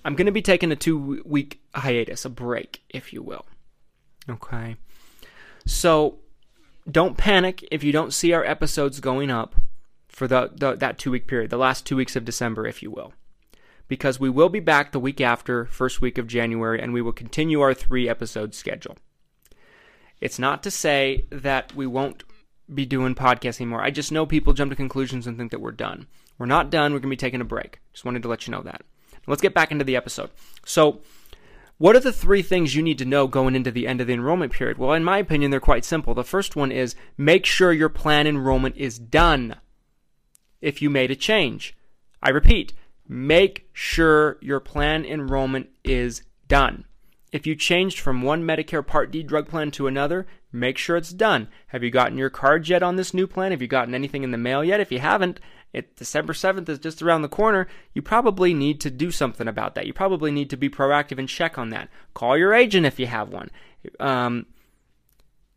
I'm 0.05 0.15
going 0.15 0.25
to 0.25 0.31
be 0.31 0.41
taking 0.41 0.71
a 0.71 0.75
two 0.75 1.21
week 1.25 1.61
hiatus, 1.73 2.25
a 2.25 2.29
break, 2.29 2.83
if 2.89 3.13
you 3.13 3.21
will. 3.21 3.45
Okay. 4.29 4.75
So 5.65 6.19
don't 6.89 7.17
panic 7.17 7.65
if 7.71 7.83
you 7.83 7.91
don't 7.91 8.13
see 8.13 8.33
our 8.33 8.43
episodes 8.43 8.99
going 8.99 9.31
up 9.31 9.55
for 10.07 10.27
the, 10.27 10.51
the 10.53 10.75
that 10.75 10.97
two 10.97 11.11
week 11.11 11.27
period, 11.27 11.49
the 11.49 11.57
last 11.57 11.85
two 11.85 11.95
weeks 11.95 12.15
of 12.15 12.25
December, 12.25 12.67
if 12.67 12.83
you 12.83 12.91
will. 12.91 13.13
Because 13.87 14.19
we 14.19 14.29
will 14.29 14.49
be 14.49 14.59
back 14.59 14.91
the 14.91 14.99
week 14.99 15.21
after, 15.21 15.65
first 15.65 16.01
week 16.01 16.17
of 16.17 16.27
January, 16.27 16.81
and 16.81 16.93
we 16.93 17.01
will 17.01 17.11
continue 17.11 17.61
our 17.61 17.73
three 17.73 18.07
episode 18.07 18.53
schedule. 18.55 18.97
It's 20.21 20.39
not 20.39 20.63
to 20.63 20.71
say 20.71 21.25
that 21.31 21.75
we 21.75 21.85
won't 21.85 22.23
be 22.73 22.85
doing 22.85 23.13
podcasts 23.13 23.59
anymore. 23.59 23.83
I 23.83 23.91
just 23.91 24.11
know 24.11 24.25
people 24.25 24.53
jump 24.53 24.71
to 24.71 24.75
conclusions 24.75 25.27
and 25.27 25.37
think 25.37 25.51
that 25.51 25.59
we're 25.59 25.71
done. 25.71 26.07
We're 26.37 26.45
not 26.45 26.69
done. 26.69 26.93
We're 26.93 26.99
going 26.99 27.09
to 27.09 27.15
be 27.15 27.17
taking 27.17 27.41
a 27.41 27.45
break. 27.45 27.79
Just 27.91 28.05
wanted 28.05 28.23
to 28.23 28.29
let 28.29 28.47
you 28.47 28.51
know 28.51 28.61
that. 28.61 28.83
Let's 29.27 29.41
get 29.41 29.53
back 29.53 29.71
into 29.71 29.85
the 29.85 29.95
episode. 29.95 30.29
So, 30.65 31.01
what 31.77 31.95
are 31.95 32.01
the 32.01 32.13
three 32.13 32.41
things 32.41 32.75
you 32.75 32.83
need 32.83 32.97
to 32.99 33.05
know 33.05 33.27
going 33.27 33.55
into 33.55 33.71
the 33.71 33.87
end 33.87 33.99
of 33.99 34.07
the 34.07 34.13
enrollment 34.13 34.53
period? 34.53 34.77
Well, 34.77 34.93
in 34.93 35.03
my 35.03 35.17
opinion, 35.17 35.51
they're 35.51 35.59
quite 35.59 35.85
simple. 35.85 36.13
The 36.13 36.23
first 36.23 36.55
one 36.55 36.71
is 36.71 36.95
make 37.17 37.45
sure 37.45 37.73
your 37.73 37.89
plan 37.89 38.27
enrollment 38.27 38.77
is 38.77 38.99
done 38.99 39.55
if 40.61 40.81
you 40.81 40.89
made 40.89 41.11
a 41.11 41.15
change. 41.15 41.75
I 42.21 42.29
repeat, 42.29 42.73
make 43.07 43.67
sure 43.73 44.37
your 44.41 44.59
plan 44.59 45.03
enrollment 45.03 45.69
is 45.83 46.23
done. 46.47 46.85
If 47.33 47.47
you 47.47 47.55
changed 47.55 47.99
from 47.99 48.21
one 48.21 48.43
Medicare 48.43 48.85
Part 48.85 49.09
D 49.09 49.23
drug 49.23 49.47
plan 49.47 49.71
to 49.71 49.87
another, 49.87 50.27
make 50.51 50.77
sure 50.77 50.95
it's 50.95 51.11
done. 51.11 51.47
Have 51.69 51.83
you 51.83 51.89
gotten 51.89 52.15
your 52.15 52.29
card 52.29 52.69
yet 52.69 52.83
on 52.83 52.95
this 52.95 53.11
new 53.11 53.25
plan? 53.25 53.49
Have 53.49 53.61
you 53.61 53.67
gotten 53.67 53.95
anything 53.95 54.23
in 54.23 54.29
the 54.29 54.37
mail 54.37 54.63
yet? 54.63 54.79
If 54.79 54.91
you 54.91 54.99
haven't, 54.99 55.39
it, 55.73 55.95
December 55.95 56.33
7th 56.33 56.69
is 56.69 56.77
just 56.77 57.01
around 57.01 57.23
the 57.23 57.27
corner. 57.27 57.67
You 57.95 58.03
probably 58.03 58.53
need 58.53 58.79
to 58.81 58.91
do 58.91 59.09
something 59.09 59.47
about 59.47 59.73
that. 59.73 59.87
You 59.87 59.93
probably 59.93 60.29
need 60.29 60.51
to 60.51 60.57
be 60.57 60.69
proactive 60.69 61.17
and 61.17 61.27
check 61.27 61.57
on 61.57 61.71
that. 61.71 61.89
Call 62.13 62.37
your 62.37 62.53
agent 62.53 62.85
if 62.85 62.99
you 62.99 63.07
have 63.07 63.29
one. 63.29 63.49
Um, 63.99 64.45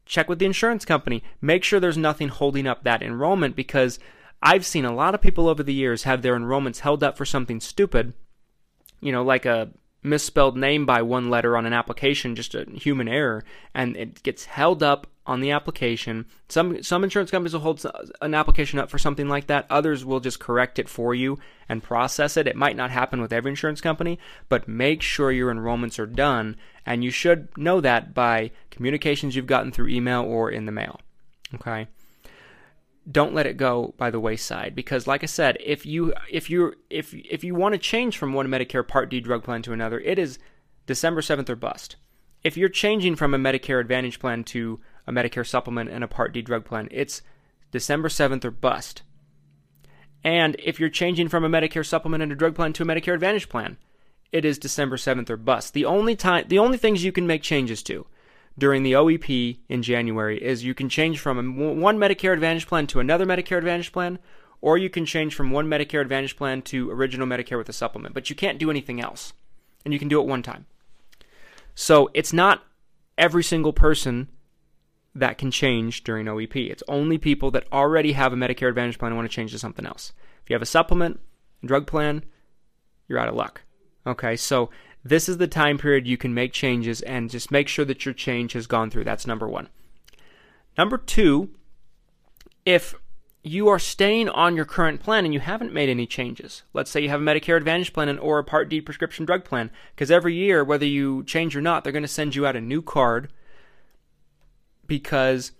check 0.07 0.31
with 0.31 0.39
the 0.39 0.47
insurance 0.47 0.87
company. 0.87 1.23
Make 1.43 1.63
sure 1.63 1.79
there's 1.79 1.99
nothing 1.99 2.29
holding 2.29 2.67
up 2.67 2.85
that 2.85 3.03
enrollment 3.03 3.55
because 3.55 3.99
I've 4.41 4.65
seen 4.65 4.87
a 4.87 4.95
lot 4.95 5.15
of 5.15 5.21
people 5.21 5.47
over 5.47 5.63
the 5.63 5.75
years 5.75 6.05
have 6.05 6.23
their 6.23 6.39
enrollments 6.39 6.81
held 6.81 7.05
up 7.05 7.19
for 7.19 7.27
something 7.27 7.61
stupid, 7.61 8.15
you 9.03 9.13
know, 9.13 9.23
like 9.23 9.45
a 9.45 9.73
misspelled 10.07 10.57
name 10.57 10.87
by 10.87 11.03
one 11.03 11.29
letter 11.29 11.57
on 11.57 11.67
an 11.67 11.73
application, 11.73 12.35
just 12.35 12.55
a 12.55 12.65
human 12.73 13.09
error, 13.09 13.45
and 13.75 13.97
it 13.97 14.23
gets 14.23 14.47
held 14.47 14.83
up 14.83 15.07
on 15.27 15.41
the 15.41 15.51
application. 15.51 16.25
Some 16.49 16.83
some 16.83 17.05
insurance 17.05 17.31
companies 17.31 17.53
will 17.53 17.61
hold 17.61 17.85
an 18.23 18.33
application 18.33 18.79
up 18.79 18.91
for 18.91 18.99
something 18.99 19.29
like 19.29 19.49
that. 19.49 19.67
Others 19.69 20.05
will 20.05 20.21
just 20.21 20.41
correct 20.41 20.79
it 20.79 20.89
for 20.89 21.15
you 21.15 21.39
and 21.69 21.83
process 21.83 22.37
it. 22.37 22.47
It 22.47 22.57
might 22.57 22.77
not 22.77 22.91
happen 22.91 23.21
with 23.21 23.33
every 23.33 23.51
insurance 23.51 23.81
company, 23.81 24.19
but 24.49 24.69
make 24.69 25.03
sure 25.03 25.33
your 25.33 25.53
enrollments 25.53 25.99
are 25.99 26.07
done, 26.07 26.57
and 26.87 27.03
you 27.03 27.11
should 27.11 27.49
know 27.59 27.81
that 27.81 28.15
by 28.15 28.53
communications 28.71 29.35
you've 29.35 29.47
gotten 29.47 29.73
through 29.73 29.89
email 29.89 30.23
or 30.23 30.51
in 30.51 30.67
the 30.67 30.73
mail. 30.73 31.01
Okay 31.55 31.89
don't 33.11 33.35
let 33.35 33.47
it 33.47 33.57
go 33.57 33.95
by 33.97 34.11
the 34.11 34.21
wayside. 34.21 34.75
Because 34.75 35.07
like 35.07 35.23
i 35.23 35.27
said 35.27 35.57
if 35.61 35.87
you 35.87 36.13
if 36.31 36.51
you 36.51 36.75
if 36.91 37.15
if 37.15 37.45
you 37.45 37.55
want 37.55 37.75
to 37.75 37.79
change 37.79 38.19
from 38.19 38.33
one 38.33 38.49
medicare 38.49 38.87
part 38.87 39.11
d 39.11 39.21
drug 39.21 39.45
plan 39.45 39.63
to 39.63 39.73
another 39.73 40.01
it 40.01 40.19
is 40.19 40.39
december 40.87 41.21
7th 41.21 41.49
or 41.49 41.57
bust. 41.57 41.97
If 42.43 42.57
you're 42.57 42.69
changing 42.69 43.17
from 43.17 43.35
a 43.35 43.39
medicare 43.39 43.81
advantage 43.81 44.19
plan 44.19 44.45
to 44.45 44.81
a 45.07 45.13
medicare 45.13 45.47
supplement 45.47 45.91
and 45.91 46.03
a 46.03 46.09
part 46.09 46.33
d 46.33 46.43
drug 46.43 46.65
plan 46.65 46.89
it's 46.91 47.23
december 47.71 48.09
7th 48.09 48.45
or 48.45 48.51
bust. 48.51 49.03
And 50.25 50.57
if 50.59 50.81
you're 50.81 50.89
changing 50.89 51.29
from 51.29 51.45
a 51.45 51.49
medicare 51.49 51.87
supplement 51.87 52.23
and 52.23 52.33
a 52.33 52.37
drug 52.37 52.57
plan 52.57 52.73
to 52.75 52.83
a 52.83 52.87
medicare 52.87 53.15
advantage 53.15 53.49
plan 53.49 53.79
it 54.33 54.45
is 54.45 54.59
december 54.59 54.97
7th 54.97 55.31
or 55.31 55.37
bust. 55.37 55.75
The 55.75 55.85
only 55.85 56.17
time 56.17 56.47
the 56.49 56.59
only 56.59 56.79
things 56.79 57.05
you 57.05 57.13
can 57.13 57.27
make 57.27 57.43
changes 57.43 57.85
to 57.85 58.07
during 58.59 58.83
the 58.83 58.93
OEP 58.93 59.59
in 59.69 59.83
January 59.83 60.43
is 60.43 60.65
you 60.65 60.75
can 60.75 60.89
change 60.89 61.21
from 61.21 61.57
one 61.81 61.99
Medicare 61.99 62.33
Advantage 62.33 62.67
plan 62.67 62.87
to 62.89 63.01
another 63.01 63.27
Medicare 63.27 63.59
Advantage 63.59 63.93
plan, 63.93 64.19
or 64.61 64.79
you 64.79 64.89
can 64.89 65.05
change 65.05 65.35
from 65.35 65.51
one 65.51 65.67
Medicare 65.67 66.01
Advantage 66.01 66.37
plan 66.37 66.63
to 66.63 66.91
original 66.91 67.27
Medicare 67.27 67.59
with 67.59 67.69
a 67.69 67.75
supplement, 67.75 68.15
but 68.15 68.31
you 68.31 68.37
can't 68.37 68.59
do 68.59 68.71
anything 68.71 69.01
else. 69.01 69.33
And 69.85 69.93
you 69.93 69.99
can 70.01 70.09
do 70.09 70.21
it 70.21 70.27
one 70.27 70.43
time. 70.43 70.67
So 71.75 72.11
it's 72.15 72.33
not 72.33 72.65
every 73.19 73.45
single 73.45 73.73
person 73.73 74.29
that 75.15 75.39
can 75.39 75.51
change 75.51 76.03
during 76.05 76.27
OEP. 76.27 76.71
It's 76.71 76.83
only 76.89 77.19
people 77.19 77.51
that 77.53 77.71
already 77.73 78.13
have 78.13 78.33
a 78.33 78.37
Medicare 78.37 78.69
Advantage 78.69 78.99
plan 78.99 79.13
and 79.13 79.17
want 79.17 79.31
to 79.31 79.35
change 79.35 79.53
to 79.53 79.59
something 79.59 79.87
else. 79.87 80.13
If 80.43 80.51
you 80.51 80.55
have 80.55 80.63
a 80.63 80.67
supplement, 80.67 81.21
drug 81.65 81.87
plan, 81.87 82.25
you're 83.09 83.19
out 83.19 83.29
of 83.29 83.35
luck. 83.35 83.63
Okay, 84.07 84.37
so 84.37 84.71
this 85.09 85.29
is 85.29 85.39
the 85.39 85.47
time 85.47 85.79
period 85.79 86.07
you 86.07 86.17
can 86.17 86.35
make 86.35 86.53
changes 86.53 87.01
and 87.03 87.31
just 87.31 87.51
make 87.51 87.69
sure 87.69 87.85
that 87.85 88.05
your 88.05 88.15
change 88.15 88.53
has 88.53 88.67
gone 88.67 88.91
through. 88.91 89.05
That's 89.05 89.27
number 89.27 89.49
one. 89.49 89.69
Number 90.77 90.99
two, 90.99 91.51
if 92.65 92.95
you 93.43 93.69
are 93.69 93.79
staying 93.79 94.29
on 94.29 94.57
your 94.57 94.65
current 94.65 95.01
plan 95.01 95.25
and 95.25 95.33
you 95.33 95.39
haven't 95.39 95.73
made 95.73 95.89
any 95.89 96.05
changes. 96.05 96.65
Let's 96.73 96.91
say 96.91 97.01
you 97.01 97.11
have 97.11 97.21
a 97.21 97.25
Medicare 97.25 97.57
Advantage 97.57 97.93
plan 97.93 98.09
and 98.09 98.19
or 98.19 98.41
a 98.41 98.45
Part 98.45 98.69
D 98.69 98.81
prescription 98.81 99.25
drug 99.25 99.45
plan, 99.45 99.71
because 99.95 100.11
every 100.11 100.35
year, 100.35 100.65
whether 100.65 100.85
you 100.85 101.23
change 101.23 101.55
or 101.55 101.61
not, 101.61 101.85
they're 101.85 101.93
going 101.93 102.03
to 102.03 102.09
send 102.09 102.35
you 102.35 102.45
out 102.45 102.57
a 102.57 102.61
new 102.61 102.83
card 102.83 103.33
because 104.89 105.53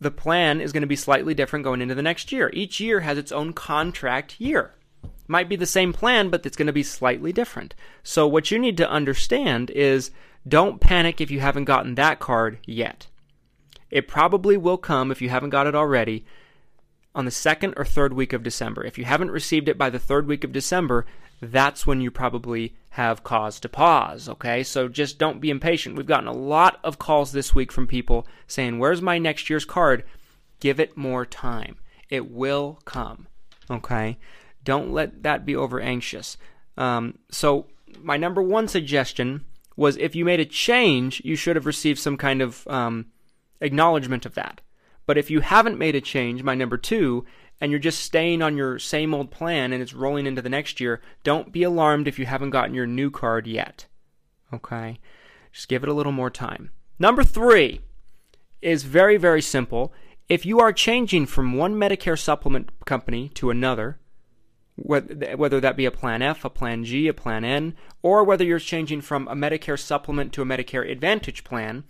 the 0.00 0.10
plan 0.10 0.60
is 0.60 0.72
going 0.72 0.80
to 0.80 0.88
be 0.88 0.96
slightly 0.96 1.34
different 1.34 1.64
going 1.64 1.80
into 1.80 1.94
the 1.94 2.02
next 2.02 2.32
year. 2.32 2.50
Each 2.52 2.80
year 2.80 3.00
has 3.00 3.16
its 3.16 3.30
own 3.30 3.52
contract 3.52 4.40
year 4.40 4.74
might 5.26 5.48
be 5.48 5.56
the 5.56 5.66
same 5.66 5.92
plan, 5.92 6.30
but 6.30 6.44
it's 6.44 6.56
going 6.56 6.66
to 6.66 6.72
be 6.72 6.82
slightly 6.82 7.32
different. 7.32 7.74
So, 8.02 8.26
what 8.26 8.50
you 8.50 8.58
need 8.58 8.76
to 8.78 8.90
understand 8.90 9.70
is 9.70 10.10
don't 10.46 10.80
panic 10.80 11.20
if 11.20 11.30
you 11.30 11.40
haven't 11.40 11.64
gotten 11.64 11.94
that 11.94 12.20
card 12.20 12.58
yet. 12.66 13.06
It 13.90 14.08
probably 14.08 14.56
will 14.56 14.76
come 14.76 15.10
if 15.10 15.22
you 15.22 15.28
haven't 15.30 15.50
got 15.50 15.66
it 15.66 15.74
already 15.74 16.24
on 17.14 17.24
the 17.24 17.30
second 17.30 17.74
or 17.76 17.84
third 17.84 18.12
week 18.12 18.32
of 18.32 18.42
December. 18.42 18.84
If 18.84 18.98
you 18.98 19.04
haven't 19.04 19.30
received 19.30 19.68
it 19.68 19.78
by 19.78 19.88
the 19.88 19.98
third 19.98 20.26
week 20.26 20.44
of 20.44 20.52
December, 20.52 21.06
that's 21.40 21.86
when 21.86 22.00
you 22.00 22.10
probably 22.10 22.74
have 22.90 23.24
cause 23.24 23.60
to 23.60 23.68
pause, 23.68 24.28
okay? 24.28 24.62
So 24.62 24.88
just 24.88 25.18
don't 25.18 25.40
be 25.40 25.50
impatient. 25.50 25.96
We've 25.96 26.06
gotten 26.06 26.28
a 26.28 26.32
lot 26.32 26.80
of 26.84 26.98
calls 26.98 27.32
this 27.32 27.54
week 27.54 27.72
from 27.72 27.86
people 27.86 28.26
saying, 28.46 28.78
Where's 28.78 29.02
my 29.02 29.18
next 29.18 29.48
year's 29.48 29.64
card? 29.64 30.04
Give 30.60 30.80
it 30.80 30.96
more 30.96 31.26
time. 31.26 31.76
It 32.08 32.30
will 32.30 32.78
come, 32.84 33.26
okay? 33.70 34.18
Don't 34.64 34.92
let 34.92 35.22
that 35.22 35.46
be 35.46 35.54
over 35.54 35.80
anxious. 35.80 36.36
Um, 36.76 37.18
so, 37.30 37.66
my 38.00 38.16
number 38.16 38.42
one 38.42 38.66
suggestion 38.66 39.44
was 39.76 39.96
if 39.96 40.16
you 40.16 40.24
made 40.24 40.40
a 40.40 40.44
change, 40.44 41.22
you 41.24 41.36
should 41.36 41.56
have 41.56 41.66
received 41.66 41.98
some 41.98 42.16
kind 42.16 42.42
of 42.42 42.66
um, 42.68 43.06
acknowledgement 43.60 44.26
of 44.26 44.34
that. 44.34 44.60
But 45.06 45.18
if 45.18 45.30
you 45.30 45.40
haven't 45.40 45.78
made 45.78 45.94
a 45.94 46.00
change, 46.00 46.42
my 46.42 46.54
number 46.54 46.76
two, 46.76 47.24
and 47.60 47.70
you're 47.70 47.78
just 47.78 48.00
staying 48.00 48.42
on 48.42 48.56
your 48.56 48.78
same 48.78 49.14
old 49.14 49.30
plan 49.30 49.72
and 49.72 49.82
it's 49.82 49.94
rolling 49.94 50.26
into 50.26 50.42
the 50.42 50.48
next 50.48 50.80
year, 50.80 51.00
don't 51.22 51.52
be 51.52 51.62
alarmed 51.62 52.08
if 52.08 52.18
you 52.18 52.26
haven't 52.26 52.50
gotten 52.50 52.74
your 52.74 52.86
new 52.86 53.10
card 53.10 53.46
yet. 53.46 53.86
Okay? 54.52 54.98
Just 55.52 55.68
give 55.68 55.82
it 55.82 55.88
a 55.88 55.92
little 55.94 56.12
more 56.12 56.30
time. 56.30 56.70
Number 56.98 57.22
three 57.22 57.80
is 58.62 58.84
very, 58.84 59.16
very 59.16 59.42
simple. 59.42 59.92
If 60.28 60.46
you 60.46 60.58
are 60.60 60.72
changing 60.72 61.26
from 61.26 61.54
one 61.54 61.74
Medicare 61.74 62.18
supplement 62.18 62.70
company 62.86 63.28
to 63.34 63.50
another, 63.50 63.98
whether 64.76 65.60
that 65.60 65.76
be 65.76 65.86
a 65.86 65.90
Plan 65.90 66.22
F, 66.22 66.44
a 66.44 66.50
Plan 66.50 66.84
G, 66.84 67.06
a 67.08 67.14
Plan 67.14 67.44
N, 67.44 67.74
or 68.02 68.24
whether 68.24 68.44
you're 68.44 68.58
changing 68.58 69.00
from 69.00 69.28
a 69.28 69.34
Medicare 69.34 69.78
supplement 69.78 70.32
to 70.32 70.42
a 70.42 70.46
Medicare 70.46 70.90
Advantage 70.90 71.44
plan, 71.44 71.84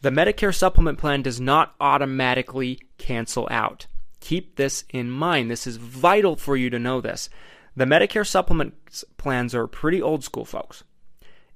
the 0.00 0.10
Medicare 0.10 0.54
supplement 0.54 0.98
plan 0.98 1.22
does 1.22 1.40
not 1.40 1.74
automatically 1.80 2.80
cancel 2.98 3.48
out. 3.50 3.86
Keep 4.20 4.56
this 4.56 4.84
in 4.90 5.10
mind. 5.10 5.50
This 5.50 5.66
is 5.66 5.76
vital 5.76 6.36
for 6.36 6.56
you 6.56 6.68
to 6.70 6.78
know 6.78 7.00
this. 7.00 7.30
The 7.76 7.84
Medicare 7.84 8.26
supplement 8.26 8.74
plans 9.16 9.54
are 9.54 9.66
pretty 9.66 10.02
old 10.02 10.22
school, 10.22 10.44
folks. 10.44 10.84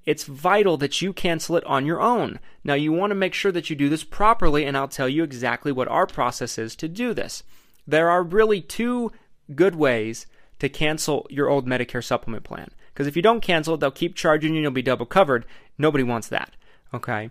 It's 0.07 0.25
vital 0.25 0.79
that 0.79 1.03
you 1.03 1.13
cancel 1.13 1.57
it 1.57 1.65
on 1.65 1.85
your 1.85 2.01
own. 2.01 2.41
Now, 2.65 2.75
you 2.75 2.93
want 2.93 3.11
to 3.11 3.15
make 3.15 3.35
sure 3.35 3.53
that 3.53 3.69
you 3.69 3.77
do 3.77 3.91
this 3.91 4.05
properly, 4.05 4.65
and 4.65 4.77
I'll 4.77 4.89
tell 4.89 5.09
you 5.09 5.23
exactly 5.23 5.71
what 5.71 5.89
our 5.89 6.07
process 6.07 6.57
is 6.59 6.75
to 6.77 6.89
do 6.89 7.13
this. 7.13 7.43
There 7.87 8.09
are 8.09 8.23
really 8.23 8.63
two 8.63 9.13
good 9.55 9.75
ways 9.77 10.27
to 10.59 10.69
cancel 10.69 11.27
your 11.31 11.49
old 11.49 11.67
Medicare 11.67 12.05
supplement 12.05 12.45
plan. 12.45 12.71
Because 12.93 13.07
if 13.07 13.17
you 13.17 13.23
don't 13.23 13.41
cancel 13.41 13.75
it, 13.75 13.81
they'll 13.81 13.91
keep 13.91 14.17
charging 14.17 14.53
you 14.53 14.59
and 14.59 14.63
you'll 14.63 14.73
be 14.73 14.83
double 14.83 15.07
covered. 15.07 15.47
Nobody 15.77 16.05
wants 16.05 16.29
that. 16.29 16.55
Okay. 16.93 17.31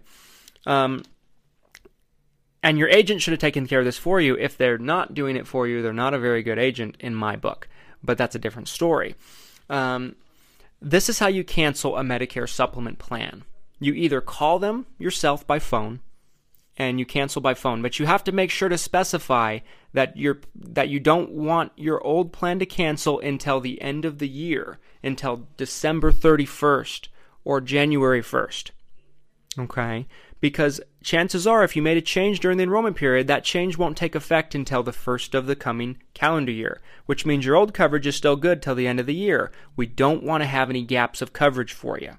Um, 0.66 1.04
and 2.64 2.78
your 2.78 2.90
agent 2.90 3.22
should 3.22 3.34
have 3.34 3.40
taken 3.40 3.68
care 3.68 3.80
of 3.80 3.86
this 3.86 3.98
for 3.98 4.22
you. 4.22 4.38
If 4.38 4.58
they're 4.58 4.78
not 4.78 5.14
doing 5.14 5.36
it 5.36 5.48
for 5.48 5.68
you, 5.68 5.82
they're 5.82 5.94
not 5.94 6.14
a 6.14 6.20
very 6.20 6.42
good 6.44 6.58
agent 6.58 6.96
in 7.00 7.16
my 7.16 7.36
book. 7.36 7.68
But 8.04 8.18
that's 8.18 8.36
a 8.36 8.40
different 8.40 8.68
story. 8.68 9.16
Um, 9.70 10.16
this 10.82 11.10
is 11.10 11.20
how 11.20 11.28
you 11.28 11.44
cancel 11.44 11.98
a 11.98 12.02
Medicare 12.02 12.48
supplement 12.48 13.00
plan. 13.00 13.44
You 13.80 13.94
either 13.94 14.22
call 14.22 14.60
them 14.60 14.86
yourself 14.98 15.46
by 15.46 15.60
phone 15.60 16.00
and 16.78 17.00
you 17.00 17.06
cancel 17.06 17.42
by 17.42 17.54
phone. 17.54 17.82
But 17.82 18.00
you 18.00 18.06
have 18.06 18.24
to 18.26 18.32
make 18.32 18.52
sure 18.52 18.70
to 18.70 18.78
specify 18.78 19.60
that 19.94 20.16
you're 20.16 20.40
that 20.56 20.90
you 20.90 21.00
don't 21.00 21.32
want 21.32 21.72
your 21.76 22.04
old 22.04 22.32
plan 22.32 22.60
to 22.60 22.66
cancel 22.66 23.20
until 23.20 23.60
the 23.60 23.82
end 23.82 24.06
of 24.06 24.20
the 24.20 24.28
year, 24.28 24.80
until 25.04 25.48
December 25.58 26.12
31st 26.12 27.08
or 27.44 27.62
January 27.62 28.22
1st. 28.22 28.72
Okay? 29.60 30.06
because 30.40 30.80
chances 31.04 31.48
are 31.48 31.64
if 31.64 31.76
you 31.76 31.82
made 31.82 31.98
a 31.98 32.02
change 32.02 32.40
during 32.40 32.58
the 32.58 32.64
enrollment 32.64 32.96
period, 32.96 33.28
that 33.28 33.44
change 33.44 33.78
won't 33.78 33.98
take 33.98 34.16
effect 34.16 34.54
until 34.54 34.84
the 34.84 34.94
first 34.94 35.34
of 35.34 35.48
the 35.48 35.56
coming 35.56 35.98
calendar 36.14 36.52
year, 36.52 36.82
which 37.06 37.26
means 37.26 37.46
your 37.46 37.56
old 37.56 37.74
coverage 37.74 38.08
is 38.08 38.16
still 38.16 38.36
good 38.36 38.62
till 38.62 38.76
the 38.76 38.88
end 38.88 39.00
of 39.00 39.06
the 39.06 39.16
year. 39.16 39.52
We 39.76 39.86
don't 39.86 40.24
want 40.24 40.42
to 40.42 40.48
have 40.48 40.70
any 40.70 40.84
gaps 40.84 41.22
of 41.22 41.34
coverage 41.34 41.74
for 41.74 41.98
you. 42.00 42.14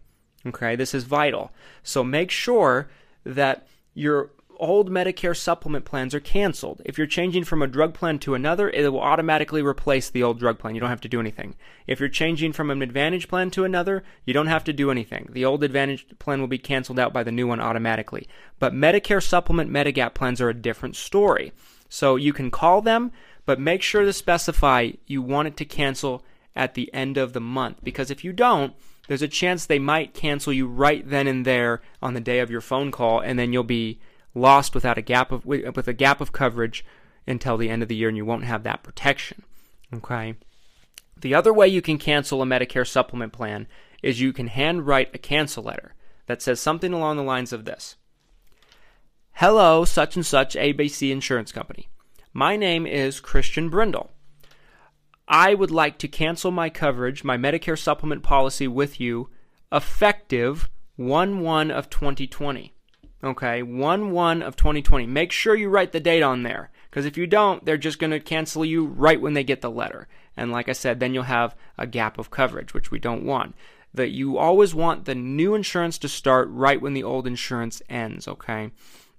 Okay, 0.46 0.76
this 0.76 0.94
is 0.94 1.04
vital. 1.04 1.52
So 1.82 2.02
make 2.02 2.30
sure 2.30 2.88
that 3.24 3.66
your 3.94 4.30
old 4.58 4.90
Medicare 4.90 5.36
supplement 5.36 5.84
plans 5.84 6.14
are 6.14 6.20
canceled. 6.20 6.82
If 6.84 6.98
you're 6.98 7.06
changing 7.06 7.44
from 7.44 7.62
a 7.62 7.66
drug 7.66 7.94
plan 7.94 8.18
to 8.20 8.34
another, 8.34 8.70
it 8.70 8.92
will 8.92 9.00
automatically 9.00 9.62
replace 9.62 10.10
the 10.10 10.22
old 10.22 10.38
drug 10.38 10.58
plan. 10.58 10.74
You 10.74 10.80
don't 10.80 10.90
have 10.90 11.00
to 11.02 11.08
do 11.08 11.20
anything. 11.20 11.54
If 11.86 12.00
you're 12.00 12.08
changing 12.08 12.52
from 12.52 12.70
an 12.70 12.82
Advantage 12.82 13.28
plan 13.28 13.50
to 13.52 13.64
another, 13.64 14.04
you 14.24 14.34
don't 14.34 14.46
have 14.46 14.64
to 14.64 14.72
do 14.72 14.90
anything. 14.90 15.28
The 15.32 15.44
old 15.44 15.62
Advantage 15.62 16.06
plan 16.18 16.40
will 16.40 16.48
be 16.48 16.58
canceled 16.58 16.98
out 16.98 17.12
by 17.12 17.22
the 17.22 17.32
new 17.32 17.46
one 17.46 17.60
automatically. 17.60 18.28
But 18.58 18.74
Medicare 18.74 19.22
supplement 19.22 19.70
Medigap 19.70 20.14
plans 20.14 20.40
are 20.40 20.50
a 20.50 20.54
different 20.54 20.96
story. 20.96 21.52
So 21.88 22.16
you 22.16 22.32
can 22.32 22.50
call 22.50 22.82
them, 22.82 23.12
but 23.46 23.60
make 23.60 23.82
sure 23.82 24.04
to 24.04 24.12
specify 24.12 24.90
you 25.06 25.22
want 25.22 25.48
it 25.48 25.56
to 25.58 25.64
cancel 25.64 26.22
at 26.54 26.74
the 26.74 26.92
end 26.92 27.16
of 27.16 27.32
the 27.32 27.40
month 27.40 27.78
because 27.82 28.10
if 28.10 28.24
you 28.24 28.32
don't, 28.32 28.74
there's 29.06 29.22
a 29.22 29.28
chance 29.28 29.64
they 29.64 29.78
might 29.78 30.12
cancel 30.12 30.52
you 30.52 30.66
right 30.66 31.08
then 31.08 31.26
and 31.26 31.46
there 31.46 31.80
on 32.02 32.12
the 32.12 32.20
day 32.20 32.40
of 32.40 32.50
your 32.50 32.60
phone 32.60 32.90
call 32.90 33.20
and 33.20 33.38
then 33.38 33.52
you'll 33.52 33.62
be 33.62 33.98
lost 34.38 34.74
without 34.74 34.98
a 34.98 35.02
gap 35.02 35.32
of 35.32 35.44
with 35.44 35.88
a 35.88 35.92
gap 35.92 36.20
of 36.20 36.32
coverage 36.32 36.84
until 37.26 37.56
the 37.56 37.68
end 37.68 37.82
of 37.82 37.88
the 37.88 37.96
year, 37.96 38.08
and 38.08 38.16
you 38.16 38.24
won't 38.24 38.44
have 38.44 38.62
that 38.62 38.82
protection. 38.82 39.42
Okay. 39.92 40.34
The 41.20 41.34
other 41.34 41.52
way 41.52 41.68
you 41.68 41.82
can 41.82 41.98
cancel 41.98 42.42
a 42.42 42.46
Medicare 42.46 42.86
supplement 42.86 43.32
plan 43.32 43.66
is 44.02 44.20
you 44.20 44.32
can 44.32 44.46
handwrite 44.46 45.14
a 45.14 45.18
cancel 45.18 45.64
letter 45.64 45.94
that 46.26 46.40
says 46.40 46.60
something 46.60 46.92
along 46.92 47.16
the 47.16 47.22
lines 47.22 47.52
of 47.52 47.64
this 47.64 47.96
Hello, 49.32 49.84
such 49.84 50.16
and 50.16 50.26
such 50.26 50.54
ABC 50.54 51.10
Insurance 51.10 51.52
Company. 51.52 51.88
My 52.32 52.56
name 52.56 52.86
is 52.86 53.20
Christian 53.20 53.68
Brindle. 53.68 54.10
I 55.28 55.54
would 55.54 55.70
like 55.70 55.98
to 55.98 56.08
cancel 56.08 56.50
my 56.50 56.70
coverage, 56.70 57.22
my 57.22 57.36
Medicare 57.36 57.78
supplement 57.78 58.22
policy 58.22 58.66
with 58.66 59.00
you, 59.00 59.30
effective 59.70 60.68
1 60.96 61.40
1 61.40 61.70
of 61.70 61.90
2020. 61.90 62.74
Okay, 63.22 63.62
1 63.62 64.10
1 64.12 64.42
of 64.42 64.54
2020. 64.56 65.06
Make 65.06 65.32
sure 65.32 65.54
you 65.54 65.68
write 65.68 65.92
the 65.92 66.00
date 66.00 66.22
on 66.22 66.44
there. 66.44 66.70
Because 66.88 67.04
if 67.04 67.16
you 67.16 67.26
don't, 67.26 67.64
they're 67.64 67.76
just 67.76 67.98
going 67.98 68.12
to 68.12 68.20
cancel 68.20 68.64
you 68.64 68.86
right 68.86 69.20
when 69.20 69.34
they 69.34 69.44
get 69.44 69.60
the 69.60 69.70
letter. 69.70 70.08
And 70.36 70.52
like 70.52 70.68
I 70.68 70.72
said, 70.72 71.00
then 71.00 71.14
you'll 71.14 71.24
have 71.24 71.56
a 71.76 71.86
gap 71.86 72.18
of 72.18 72.30
coverage, 72.30 72.72
which 72.72 72.90
we 72.90 72.98
don't 72.98 73.24
want. 73.24 73.54
That 73.92 74.10
you 74.10 74.38
always 74.38 74.74
want 74.74 75.04
the 75.04 75.14
new 75.14 75.54
insurance 75.54 75.98
to 75.98 76.08
start 76.08 76.48
right 76.50 76.80
when 76.80 76.94
the 76.94 77.02
old 77.02 77.26
insurance 77.26 77.82
ends, 77.88 78.28
okay? 78.28 78.70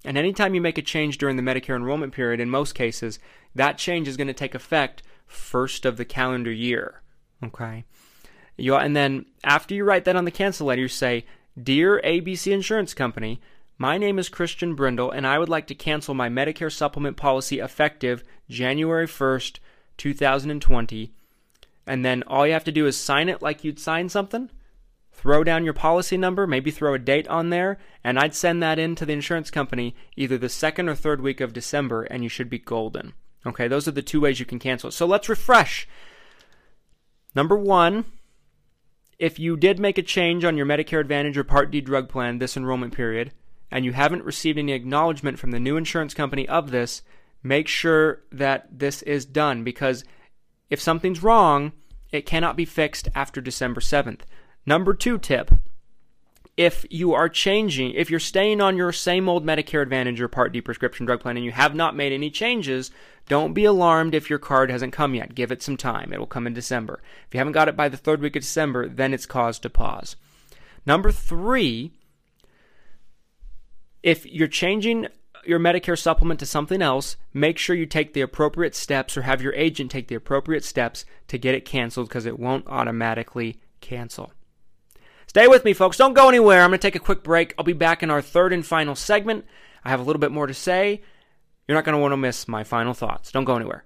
And 0.06 0.18
anytime 0.18 0.56
you 0.56 0.62
make 0.62 0.78
a 0.78 0.84
change 0.84 1.18
during 1.18 1.36
the 1.36 1.44
Medicare 1.44 1.76
enrollment 1.76 2.14
period, 2.14 2.40
in 2.40 2.50
most 2.50 2.74
cases, 2.74 3.20
that 3.54 3.78
change 3.78 4.08
is 4.08 4.16
going 4.18 4.28
to 4.28 4.34
take 4.34 4.56
effect 4.56 5.04
first 5.28 5.86
of 5.86 5.98
the 5.98 6.06
calendar 6.06 6.52
year, 6.52 7.02
okay? 7.44 7.84
You, 8.56 8.76
and 8.76 8.96
then 8.96 9.26
after 9.44 9.76
you 9.76 9.84
write 9.84 10.06
that 10.06 10.16
on 10.16 10.26
the 10.26 10.32
cancel 10.32 10.68
letter, 10.68 10.82
you 10.82 10.88
say, 10.88 11.26
Dear 11.62 12.02
ABC 12.06 12.52
Insurance 12.52 12.94
Company, 12.94 13.42
my 13.82 13.98
name 13.98 14.20
is 14.20 14.28
Christian 14.28 14.76
Brindle, 14.76 15.10
and 15.10 15.26
I 15.26 15.40
would 15.40 15.48
like 15.48 15.66
to 15.68 15.74
cancel 15.74 16.14
my 16.14 16.28
Medicare 16.28 16.72
supplement 16.72 17.16
policy 17.16 17.60
effective 17.60 18.26
January 18.50 19.08
1st, 19.08 19.60
2020. 19.98 21.14
And 21.88 22.04
then 22.04 22.22
all 22.28 22.46
you 22.46 22.52
have 22.52 22.66
to 22.66 22.74
do 22.74 22.86
is 22.86 22.98
sign 22.98 23.30
it 23.30 23.42
like 23.42 23.64
you'd 23.64 23.80
sign 23.80 24.10
something, 24.10 24.50
throw 25.14 25.46
down 25.46 25.64
your 25.64 25.74
policy 25.74 26.18
number, 26.18 26.46
maybe 26.46 26.72
throw 26.72 26.94
a 26.94 27.00
date 27.00 27.28
on 27.30 27.52
there, 27.52 27.78
and 28.04 28.20
I'd 28.20 28.36
send 28.36 28.62
that 28.62 28.80
in 28.80 28.96
to 28.96 29.06
the 29.06 29.14
insurance 29.14 29.50
company 29.50 29.96
either 30.18 30.38
the 30.38 30.50
second 30.50 30.90
or 30.90 30.96
third 30.96 31.22
week 31.22 31.40
of 31.40 31.54
December, 31.54 32.04
and 32.04 32.22
you 32.22 32.30
should 32.30 32.50
be 32.50 32.60
golden. 32.60 33.14
Okay, 33.46 33.70
those 33.70 33.88
are 33.88 33.92
the 33.92 34.02
two 34.02 34.20
ways 34.20 34.42
you 34.42 34.46
can 34.46 34.60
cancel 34.60 34.90
it. 34.90 34.92
So 34.92 35.06
let's 35.06 35.30
refresh. 35.30 35.88
Number 37.34 37.58
one, 37.58 38.04
if 39.18 39.40
you 39.40 39.56
did 39.56 39.80
make 39.80 39.98
a 39.98 40.04
change 40.04 40.44
on 40.44 40.58
your 40.58 40.66
Medicare 40.66 41.00
Advantage 41.00 41.38
or 41.38 41.46
Part 41.46 41.72
D 41.72 41.80
drug 41.80 42.10
plan 42.10 42.40
this 42.40 42.58
enrollment 42.58 42.94
period, 42.94 43.32
and 43.72 43.86
you 43.86 43.94
haven't 43.94 44.24
received 44.24 44.58
any 44.58 44.74
acknowledgement 44.74 45.40
from 45.40 45.52
the 45.52 45.60
new 45.60 45.78
insurance 45.78 46.14
company 46.14 46.48
of 46.48 46.72
this, 46.72 47.02
make 47.44 47.68
sure 47.68 48.22
that 48.32 48.68
this 48.72 49.02
is 49.04 49.26
done 49.26 49.64
because 49.64 50.04
if 50.70 50.82
something's 50.82 51.24
wrong, 51.24 51.72
it 52.12 52.26
cannot 52.26 52.58
be 52.58 52.66
fixed 52.66 53.08
after 53.16 53.42
December 53.42 53.82
7th. 53.82 54.22
Number 54.66 54.94
two 54.94 55.18
tip 55.18 55.52
if 56.60 56.86
you 56.90 57.14
are 57.14 57.30
changing, 57.30 57.92
if 57.92 58.10
you're 58.10 58.20
staying 58.20 58.60
on 58.60 58.76
your 58.76 58.92
same 58.92 59.30
old 59.30 59.46
Medicare 59.46 59.82
Advantage 59.82 60.20
or 60.20 60.28
Part 60.28 60.52
D 60.52 60.60
prescription 60.60 61.06
drug 61.06 61.22
plan 61.22 61.38
and 61.38 61.46
you 61.46 61.54
have 61.54 61.74
not 61.74 61.96
made 61.96 62.12
any 62.12 62.30
changes, 62.30 62.92
don't 63.30 63.54
be 63.54 63.64
alarmed 63.64 64.14
if 64.14 64.30
your 64.30 64.40
card 64.40 64.70
hasn't 64.70 64.92
come 64.92 65.16
yet. 65.16 65.36
Give 65.36 65.54
it 65.54 65.64
some 65.64 65.78
time. 65.78 66.12
It 66.12 66.20
will 66.20 66.28
come 66.28 66.46
in 66.46 66.54
December. 66.54 67.02
If 67.26 67.34
you 67.34 67.38
haven't 67.38 67.54
got 67.54 67.70
it 67.70 67.78
by 67.78 67.88
the 67.88 67.96
third 67.96 68.20
week 68.20 68.36
of 68.36 68.42
December, 68.42 68.90
then 68.90 69.14
it's 69.14 69.26
cause 69.26 69.58
to 69.60 69.70
pause. 69.70 70.18
Number 70.86 71.14
three, 71.14 71.94
if 74.04 74.26
you're 74.26 74.48
changing 74.48 75.08
your 75.46 75.60
Medicare 75.60 75.98
supplement 75.98 76.40
to 76.40 76.46
something 76.46 76.82
else, 76.82 77.18
make 77.34 77.58
sure 77.58 77.76
you 77.76 77.86
take 77.86 78.14
the 78.14 78.22
appropriate 78.22 78.76
steps 78.76 79.18
or 79.18 79.24
have 79.24 79.42
your 79.42 79.54
agent 79.54 79.92
take 79.92 80.08
the 80.08 80.16
appropriate 80.16 80.64
steps 80.64 81.06
to 81.28 81.38
get 81.38 81.56
it 81.56 81.66
canceled 81.66 82.10
because 82.10 82.26
it 82.26 82.40
won't 82.40 82.68
automatically 82.68 83.60
cancel. 83.82 84.32
Stay 85.28 85.48
with 85.48 85.64
me, 85.64 85.74
folks. 85.74 85.98
Don't 85.98 86.14
go 86.14 86.28
anywhere. 86.28 86.62
I'm 86.62 86.72
going 86.72 86.80
to 86.80 86.88
take 86.88 86.96
a 86.96 87.00
quick 87.00 87.24
break. 87.24 87.54
I'll 87.58 87.66
be 87.66 87.74
back 87.74 88.02
in 88.02 88.10
our 88.10 88.22
third 88.22 88.52
and 88.52 88.66
final 88.66 88.96
segment. 88.96 89.46
I 89.84 89.90
have 89.90 90.00
a 90.00 90.04
little 90.04 90.20
bit 90.20 90.32
more 90.32 90.48
to 90.48 90.54
say. 90.54 91.04
You're 91.68 91.78
not 91.78 91.86
going 91.86 91.96
to 91.96 92.02
want 92.02 92.14
to 92.14 92.18
miss 92.18 92.48
my 92.48 92.64
final 92.64 92.94
thoughts. 92.94 93.32
Don't 93.32 93.46
go 93.46 93.56
anywhere. 93.56 93.86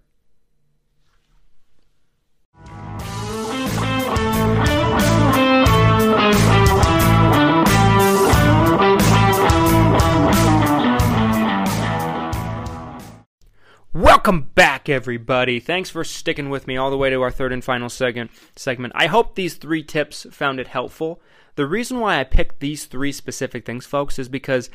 Welcome 14.26 14.52
back, 14.56 14.88
everybody. 14.88 15.60
Thanks 15.60 15.90
for 15.90 16.06
sticking 16.06 16.50
with 16.50 16.66
me 16.66 16.78
all 16.78 16.90
the 16.90 16.98
way 16.98 17.10
to 17.10 17.22
our 17.22 17.30
third 17.30 17.52
and 17.52 17.62
final 17.62 17.90
segment. 17.90 18.32
Segment. 18.56 18.94
I 18.96 19.08
hope 19.08 19.36
these 19.36 19.56
three 19.56 19.84
tips 19.84 20.26
found 20.32 20.62
it 20.62 20.68
helpful. 20.68 21.22
The 21.56 21.66
reason 21.66 22.00
why 22.00 22.18
I 22.18 22.24
picked 22.24 22.62
these 22.62 22.86
three 22.86 23.12
specific 23.12 23.66
things, 23.66 23.86
folks, 23.86 24.18
is 24.18 24.30
because 24.30 24.70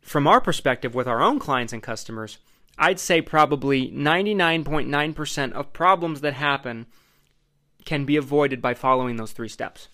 from 0.00 0.26
our 0.26 0.40
perspective 0.40 0.94
with 0.94 1.06
our 1.06 1.20
own 1.20 1.38
clients 1.38 1.74
and 1.74 1.82
customers, 1.82 2.38
I'd 2.78 2.98
say 2.98 3.20
probably 3.20 3.90
99.9% 3.90 5.52
of 5.52 5.74
problems 5.74 6.22
that 6.22 6.32
happen 6.32 6.86
can 7.84 8.06
be 8.06 8.16
avoided 8.16 8.62
by 8.62 8.72
following 8.72 9.16
those 9.16 9.32
three 9.32 9.50
steps. 9.50 9.88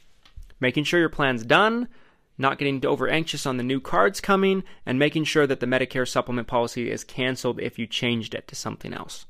Making 0.61 0.85
sure 0.85 1.01
your 1.01 1.09
plan's 1.09 1.45
done, 1.45 1.89
not 2.37 2.59
getting 2.59 2.85
over 2.85 3.09
anxious 3.09 3.47
on 3.47 3.57
the 3.57 3.63
new 3.63 3.81
cards 3.81 4.21
coming, 4.21 4.65
and 4.85 4.99
making 4.99 5.25
sure 5.25 5.47
that 5.47 5.61
the 5.61 5.67
Medicare 5.67 6.09
supplement 6.09 6.49
policy 6.49 6.91
is 6.91 7.05
canceled 7.05 7.61
if 7.61 7.79
you 7.79 7.87
changed 7.87 8.35
it 8.35 8.49
to 8.49 8.55
something 8.55 8.93
else. 8.93 9.27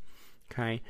Okay? 0.50 0.80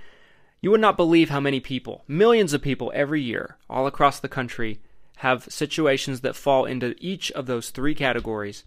You 0.61 0.71
would 0.71 0.81
not 0.81 0.97
believe 0.97 1.31
how 1.31 1.41
many 1.41 1.61
people, 1.61 2.05
millions 2.09 2.53
of 2.53 2.63
people 2.63 2.93
every 2.95 3.21
year, 3.21 3.57
all 3.69 3.87
across 3.87 4.21
the 4.21 4.29
country, 4.29 4.81
have 5.17 5.45
situations 5.45 6.21
that 6.23 6.37
fall 6.37 6.65
into 6.65 6.95
each 6.99 7.31
of 7.33 7.47
those 7.47 7.71
three 7.71 7.95
categories, 7.95 8.65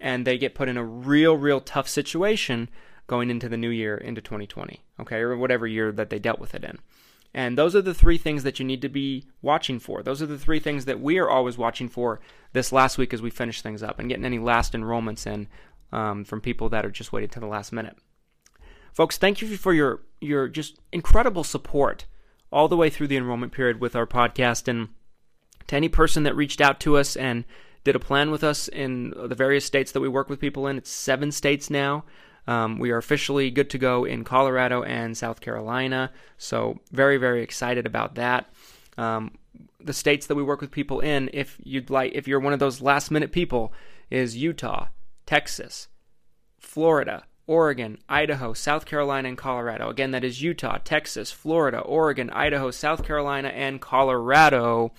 and 0.00 0.26
they 0.26 0.38
get 0.38 0.54
put 0.54 0.68
in 0.68 0.76
a 0.76 0.84
real, 0.84 1.36
real 1.36 1.60
tough 1.60 1.88
situation 1.88 2.68
going 3.06 3.30
into 3.30 3.48
the 3.48 3.56
new 3.56 3.68
year, 3.68 3.96
into 3.96 4.20
2020, 4.20 4.82
okay, 5.00 5.18
or 5.18 5.36
whatever 5.36 5.66
year 5.66 5.92
that 5.92 6.10
they 6.10 6.18
dealt 6.18 6.38
with 6.38 6.54
it 6.54 6.64
in. 6.64 6.78
And 7.34 7.58
those 7.58 7.74
are 7.74 7.82
the 7.82 7.94
three 7.94 8.16
things 8.16 8.44
that 8.44 8.60
you 8.60 8.64
need 8.64 8.80
to 8.82 8.88
be 8.88 9.26
watching 9.42 9.80
for. 9.80 10.02
Those 10.02 10.22
are 10.22 10.26
the 10.26 10.38
three 10.38 10.60
things 10.60 10.84
that 10.84 11.00
we 11.00 11.18
are 11.18 11.28
always 11.28 11.58
watching 11.58 11.88
for 11.88 12.20
this 12.52 12.70
last 12.70 12.96
week 12.96 13.12
as 13.12 13.20
we 13.20 13.30
finish 13.30 13.60
things 13.60 13.82
up 13.82 13.98
and 13.98 14.08
getting 14.08 14.24
any 14.24 14.38
last 14.38 14.72
enrollments 14.72 15.26
in 15.26 15.48
um, 15.92 16.24
from 16.24 16.40
people 16.40 16.68
that 16.68 16.86
are 16.86 16.90
just 16.90 17.12
waiting 17.12 17.30
to 17.30 17.40
the 17.40 17.46
last 17.46 17.72
minute. 17.72 17.96
Folks, 18.92 19.18
thank 19.18 19.42
you 19.42 19.56
for 19.56 19.74
your 19.74 20.02
your 20.20 20.46
just 20.46 20.78
incredible 20.92 21.42
support 21.42 22.06
all 22.52 22.68
the 22.68 22.76
way 22.76 22.88
through 22.88 23.08
the 23.08 23.16
enrollment 23.16 23.52
period 23.52 23.80
with 23.80 23.96
our 23.96 24.06
podcast 24.06 24.68
and 24.68 24.88
to 25.66 25.74
any 25.74 25.88
person 25.88 26.22
that 26.22 26.36
reached 26.36 26.60
out 26.60 26.78
to 26.78 26.96
us 26.96 27.16
and 27.16 27.44
did 27.82 27.96
a 27.96 28.00
plan 28.00 28.30
with 28.30 28.44
us 28.44 28.68
in 28.68 29.10
the 29.10 29.34
various 29.34 29.64
states 29.64 29.90
that 29.90 30.00
we 30.00 30.08
work 30.08 30.30
with 30.30 30.38
people 30.38 30.68
in. 30.68 30.78
It's 30.78 30.90
seven 30.90 31.32
states 31.32 31.68
now. 31.68 32.04
Um, 32.46 32.78
we 32.78 32.90
are 32.90 32.98
officially 32.98 33.50
good 33.50 33.70
to 33.70 33.78
go 33.78 34.04
in 34.04 34.24
Colorado 34.24 34.82
and 34.82 35.16
South 35.16 35.40
Carolina, 35.40 36.12
so 36.36 36.78
very 36.92 37.16
very 37.16 37.42
excited 37.42 37.86
about 37.86 38.16
that. 38.16 38.52
Um, 38.98 39.32
the 39.80 39.92
states 39.92 40.26
that 40.26 40.34
we 40.34 40.42
work 40.42 40.60
with 40.60 40.70
people 40.70 41.00
in, 41.00 41.30
if 41.32 41.58
you'd 41.62 41.90
like, 41.90 42.12
if 42.14 42.26
you're 42.26 42.40
one 42.40 42.52
of 42.52 42.58
those 42.58 42.80
last 42.80 43.10
minute 43.10 43.32
people, 43.32 43.72
is 44.10 44.36
Utah, 44.36 44.86
Texas, 45.26 45.88
Florida, 46.58 47.24
Oregon, 47.46 47.98
Idaho, 48.08 48.54
South 48.54 48.86
Carolina, 48.86 49.28
and 49.28 49.38
Colorado. 49.38 49.90
Again, 49.90 50.12
that 50.12 50.24
is 50.24 50.42
Utah, 50.42 50.78
Texas, 50.82 51.30
Florida, 51.30 51.80
Oregon, 51.80 52.30
Idaho, 52.30 52.70
South 52.70 53.04
Carolina, 53.04 53.48
and 53.48 53.80
Colorado. 53.80 54.92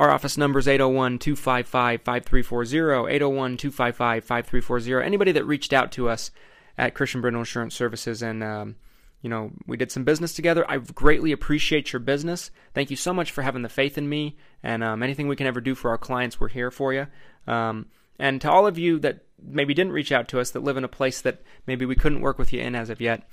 Our 0.00 0.10
office 0.10 0.38
number 0.38 0.58
is 0.58 0.66
801 0.66 1.18
255 1.18 2.00
5340. 2.00 3.14
801 3.14 3.56
255 3.58 4.24
5340. 4.24 5.04
Anybody 5.04 5.32
that 5.32 5.44
reached 5.44 5.74
out 5.74 5.92
to 5.92 6.08
us 6.08 6.30
at 6.78 6.94
Christian 6.94 7.20
Brindle 7.20 7.42
Insurance 7.42 7.74
Services 7.74 8.22
and, 8.22 8.42
um, 8.42 8.76
you 9.20 9.28
know, 9.28 9.50
we 9.66 9.76
did 9.76 9.92
some 9.92 10.04
business 10.04 10.32
together. 10.32 10.64
I 10.70 10.78
greatly 10.78 11.32
appreciate 11.32 11.92
your 11.92 12.00
business. 12.00 12.50
Thank 12.72 12.88
you 12.90 12.96
so 12.96 13.12
much 13.12 13.30
for 13.30 13.42
having 13.42 13.60
the 13.60 13.68
faith 13.68 13.98
in 13.98 14.08
me. 14.08 14.38
And 14.62 14.82
um, 14.82 15.02
anything 15.02 15.28
we 15.28 15.36
can 15.36 15.46
ever 15.46 15.60
do 15.60 15.74
for 15.74 15.90
our 15.90 15.98
clients, 15.98 16.40
we're 16.40 16.48
here 16.48 16.70
for 16.70 16.94
you. 16.94 17.06
Um, 17.46 17.88
and 18.18 18.40
to 18.40 18.50
all 18.50 18.66
of 18.66 18.78
you 18.78 19.00
that 19.00 19.26
maybe 19.38 19.74
didn't 19.74 19.92
reach 19.92 20.12
out 20.12 20.28
to 20.28 20.40
us, 20.40 20.52
that 20.52 20.64
live 20.64 20.78
in 20.78 20.84
a 20.84 20.88
place 20.88 21.20
that 21.20 21.42
maybe 21.66 21.84
we 21.84 21.94
couldn't 21.94 22.22
work 22.22 22.38
with 22.38 22.54
you 22.54 22.60
in 22.62 22.74
as 22.74 22.88
of 22.88 23.02
yet, 23.02 23.28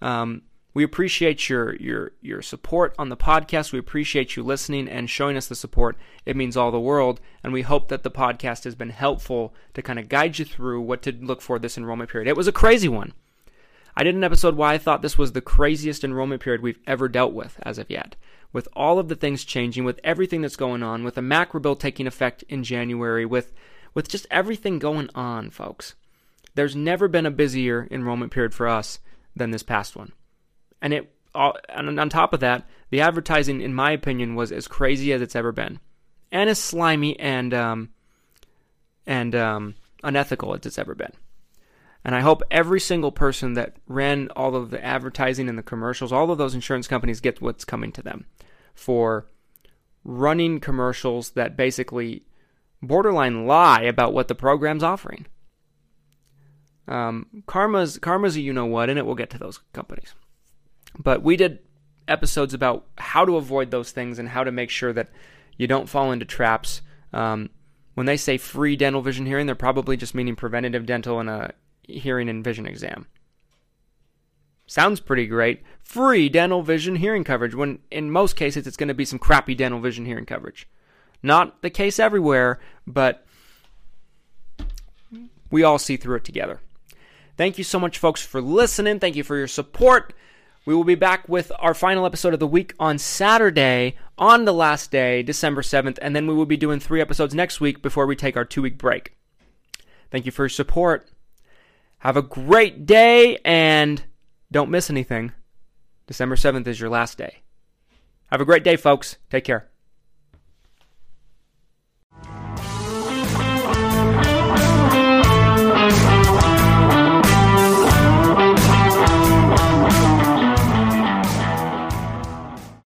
um, 0.00 0.40
we 0.76 0.84
appreciate 0.84 1.48
your 1.48 1.74
your 1.76 2.12
your 2.20 2.42
support 2.42 2.94
on 2.98 3.08
the 3.08 3.16
podcast. 3.16 3.72
We 3.72 3.78
appreciate 3.78 4.36
you 4.36 4.42
listening 4.42 4.88
and 4.88 5.08
showing 5.08 5.34
us 5.34 5.46
the 5.46 5.54
support. 5.54 5.96
It 6.26 6.36
means 6.36 6.54
all 6.54 6.70
the 6.70 6.78
world, 6.78 7.18
and 7.42 7.50
we 7.50 7.62
hope 7.62 7.88
that 7.88 8.02
the 8.02 8.10
podcast 8.10 8.64
has 8.64 8.74
been 8.74 8.90
helpful 8.90 9.54
to 9.72 9.80
kind 9.80 9.98
of 9.98 10.10
guide 10.10 10.38
you 10.38 10.44
through 10.44 10.82
what 10.82 11.00
to 11.04 11.12
look 11.12 11.40
for 11.40 11.58
this 11.58 11.78
enrollment 11.78 12.10
period. 12.10 12.28
It 12.28 12.36
was 12.36 12.46
a 12.46 12.52
crazy 12.52 12.88
one. 12.88 13.14
I 13.96 14.02
did 14.02 14.16
an 14.16 14.22
episode 14.22 14.54
why 14.54 14.74
I 14.74 14.78
thought 14.78 15.00
this 15.00 15.16
was 15.16 15.32
the 15.32 15.40
craziest 15.40 16.04
enrollment 16.04 16.42
period 16.42 16.60
we've 16.60 16.82
ever 16.86 17.08
dealt 17.08 17.32
with 17.32 17.58
as 17.62 17.78
of 17.78 17.88
yet. 17.88 18.14
With 18.52 18.68
all 18.76 18.98
of 18.98 19.08
the 19.08 19.16
things 19.16 19.46
changing, 19.46 19.84
with 19.84 19.98
everything 20.04 20.42
that's 20.42 20.56
going 20.56 20.82
on, 20.82 21.04
with 21.04 21.14
the 21.14 21.22
MACRA 21.22 21.62
bill 21.62 21.76
taking 21.76 22.06
effect 22.06 22.44
in 22.50 22.62
January, 22.62 23.24
with 23.24 23.54
with 23.94 24.10
just 24.10 24.26
everything 24.30 24.78
going 24.78 25.08
on, 25.14 25.48
folks. 25.48 25.94
There's 26.54 26.76
never 26.76 27.08
been 27.08 27.24
a 27.24 27.30
busier 27.30 27.88
enrollment 27.90 28.30
period 28.30 28.52
for 28.52 28.68
us 28.68 28.98
than 29.34 29.52
this 29.52 29.62
past 29.62 29.96
one 29.96 30.12
and 30.80 30.92
it 30.92 31.12
and 31.68 32.00
on 32.00 32.08
top 32.08 32.32
of 32.32 32.40
that, 32.40 32.66
the 32.90 33.00
advertising, 33.00 33.60
in 33.60 33.74
my 33.74 33.90
opinion, 33.90 34.34
was 34.34 34.52
as 34.52 34.68
crazy 34.68 35.12
as 35.12 35.20
it's 35.20 35.36
ever 35.36 35.52
been, 35.52 35.80
and 36.32 36.48
as 36.48 36.58
slimy 36.58 37.18
and 37.18 37.52
um, 37.52 37.90
and 39.06 39.34
um, 39.34 39.74
unethical 40.02 40.54
as 40.54 40.64
it's 40.64 40.78
ever 40.78 40.94
been. 40.94 41.12
And 42.04 42.14
I 42.14 42.20
hope 42.20 42.42
every 42.50 42.78
single 42.78 43.10
person 43.10 43.54
that 43.54 43.76
ran 43.88 44.28
all 44.36 44.54
of 44.54 44.70
the 44.70 44.82
advertising 44.84 45.48
and 45.48 45.58
the 45.58 45.62
commercials, 45.62 46.12
all 46.12 46.30
of 46.30 46.38
those 46.38 46.54
insurance 46.54 46.86
companies 46.86 47.20
get 47.20 47.40
what's 47.40 47.64
coming 47.64 47.90
to 47.92 48.02
them 48.02 48.26
for 48.74 49.26
running 50.04 50.60
commercials 50.60 51.30
that 51.30 51.56
basically 51.56 52.24
borderline 52.80 53.46
lie 53.46 53.82
about 53.82 54.12
what 54.12 54.28
the 54.28 54.34
program's 54.34 54.84
offering. 54.84 55.26
Um, 56.86 57.42
karma's 57.46 57.98
karma's 57.98 58.36
a 58.36 58.40
you 58.40 58.52
know 58.52 58.66
what, 58.66 58.88
and 58.88 58.98
it 58.98 59.04
will 59.04 59.16
get 59.16 59.30
to 59.30 59.38
those 59.38 59.58
companies. 59.72 60.14
But 60.98 61.22
we 61.22 61.36
did 61.36 61.58
episodes 62.08 62.54
about 62.54 62.86
how 62.98 63.24
to 63.24 63.36
avoid 63.36 63.70
those 63.70 63.90
things 63.90 64.18
and 64.18 64.28
how 64.28 64.44
to 64.44 64.52
make 64.52 64.70
sure 64.70 64.92
that 64.92 65.08
you 65.56 65.66
don't 65.66 65.88
fall 65.88 66.12
into 66.12 66.24
traps. 66.24 66.82
Um, 67.12 67.50
when 67.94 68.06
they 68.06 68.16
say 68.16 68.36
free 68.36 68.76
dental 68.76 69.02
vision 69.02 69.26
hearing, 69.26 69.46
they're 69.46 69.54
probably 69.54 69.96
just 69.96 70.14
meaning 70.14 70.36
preventative 70.36 70.86
dental 70.86 71.18
and 71.18 71.28
a 71.28 71.52
hearing 71.82 72.28
and 72.28 72.44
vision 72.44 72.66
exam. 72.66 73.06
Sounds 74.66 75.00
pretty 75.00 75.26
great. 75.26 75.62
Free 75.82 76.28
dental 76.28 76.62
vision 76.62 76.96
hearing 76.96 77.24
coverage, 77.24 77.54
when 77.54 77.78
in 77.90 78.10
most 78.10 78.34
cases 78.36 78.66
it's 78.66 78.76
going 78.76 78.88
to 78.88 78.94
be 78.94 79.04
some 79.04 79.18
crappy 79.18 79.54
dental 79.54 79.80
vision 79.80 80.04
hearing 80.04 80.26
coverage. 80.26 80.68
Not 81.22 81.62
the 81.62 81.70
case 81.70 81.98
everywhere, 81.98 82.58
but 82.86 83.24
we 85.50 85.62
all 85.62 85.78
see 85.78 85.96
through 85.96 86.16
it 86.16 86.24
together. 86.24 86.60
Thank 87.36 87.58
you 87.58 87.64
so 87.64 87.78
much, 87.78 87.98
folks, 87.98 88.24
for 88.24 88.40
listening. 88.40 88.98
Thank 88.98 89.16
you 89.16 89.22
for 89.22 89.36
your 89.36 89.46
support. 89.46 90.12
We 90.66 90.74
will 90.74 90.84
be 90.84 90.96
back 90.96 91.28
with 91.28 91.52
our 91.60 91.74
final 91.74 92.04
episode 92.04 92.34
of 92.34 92.40
the 92.40 92.46
week 92.46 92.74
on 92.80 92.98
Saturday, 92.98 93.94
on 94.18 94.46
the 94.46 94.52
last 94.52 94.90
day, 94.90 95.22
December 95.22 95.62
7th, 95.62 95.96
and 96.02 96.14
then 96.14 96.26
we 96.26 96.34
will 96.34 96.44
be 96.44 96.56
doing 96.56 96.80
three 96.80 97.00
episodes 97.00 97.36
next 97.36 97.60
week 97.60 97.82
before 97.82 98.04
we 98.04 98.16
take 98.16 98.36
our 98.36 98.44
two 98.44 98.62
week 98.62 98.76
break. 98.76 99.16
Thank 100.10 100.26
you 100.26 100.32
for 100.32 100.42
your 100.42 100.48
support. 100.48 101.08
Have 101.98 102.16
a 102.16 102.22
great 102.22 102.84
day, 102.84 103.38
and 103.44 104.02
don't 104.50 104.70
miss 104.70 104.90
anything. 104.90 105.30
December 106.08 106.34
7th 106.34 106.66
is 106.66 106.80
your 106.80 106.90
last 106.90 107.16
day. 107.16 107.42
Have 108.32 108.40
a 108.40 108.44
great 108.44 108.64
day, 108.64 108.74
folks. 108.74 109.18
Take 109.30 109.44
care. 109.44 109.70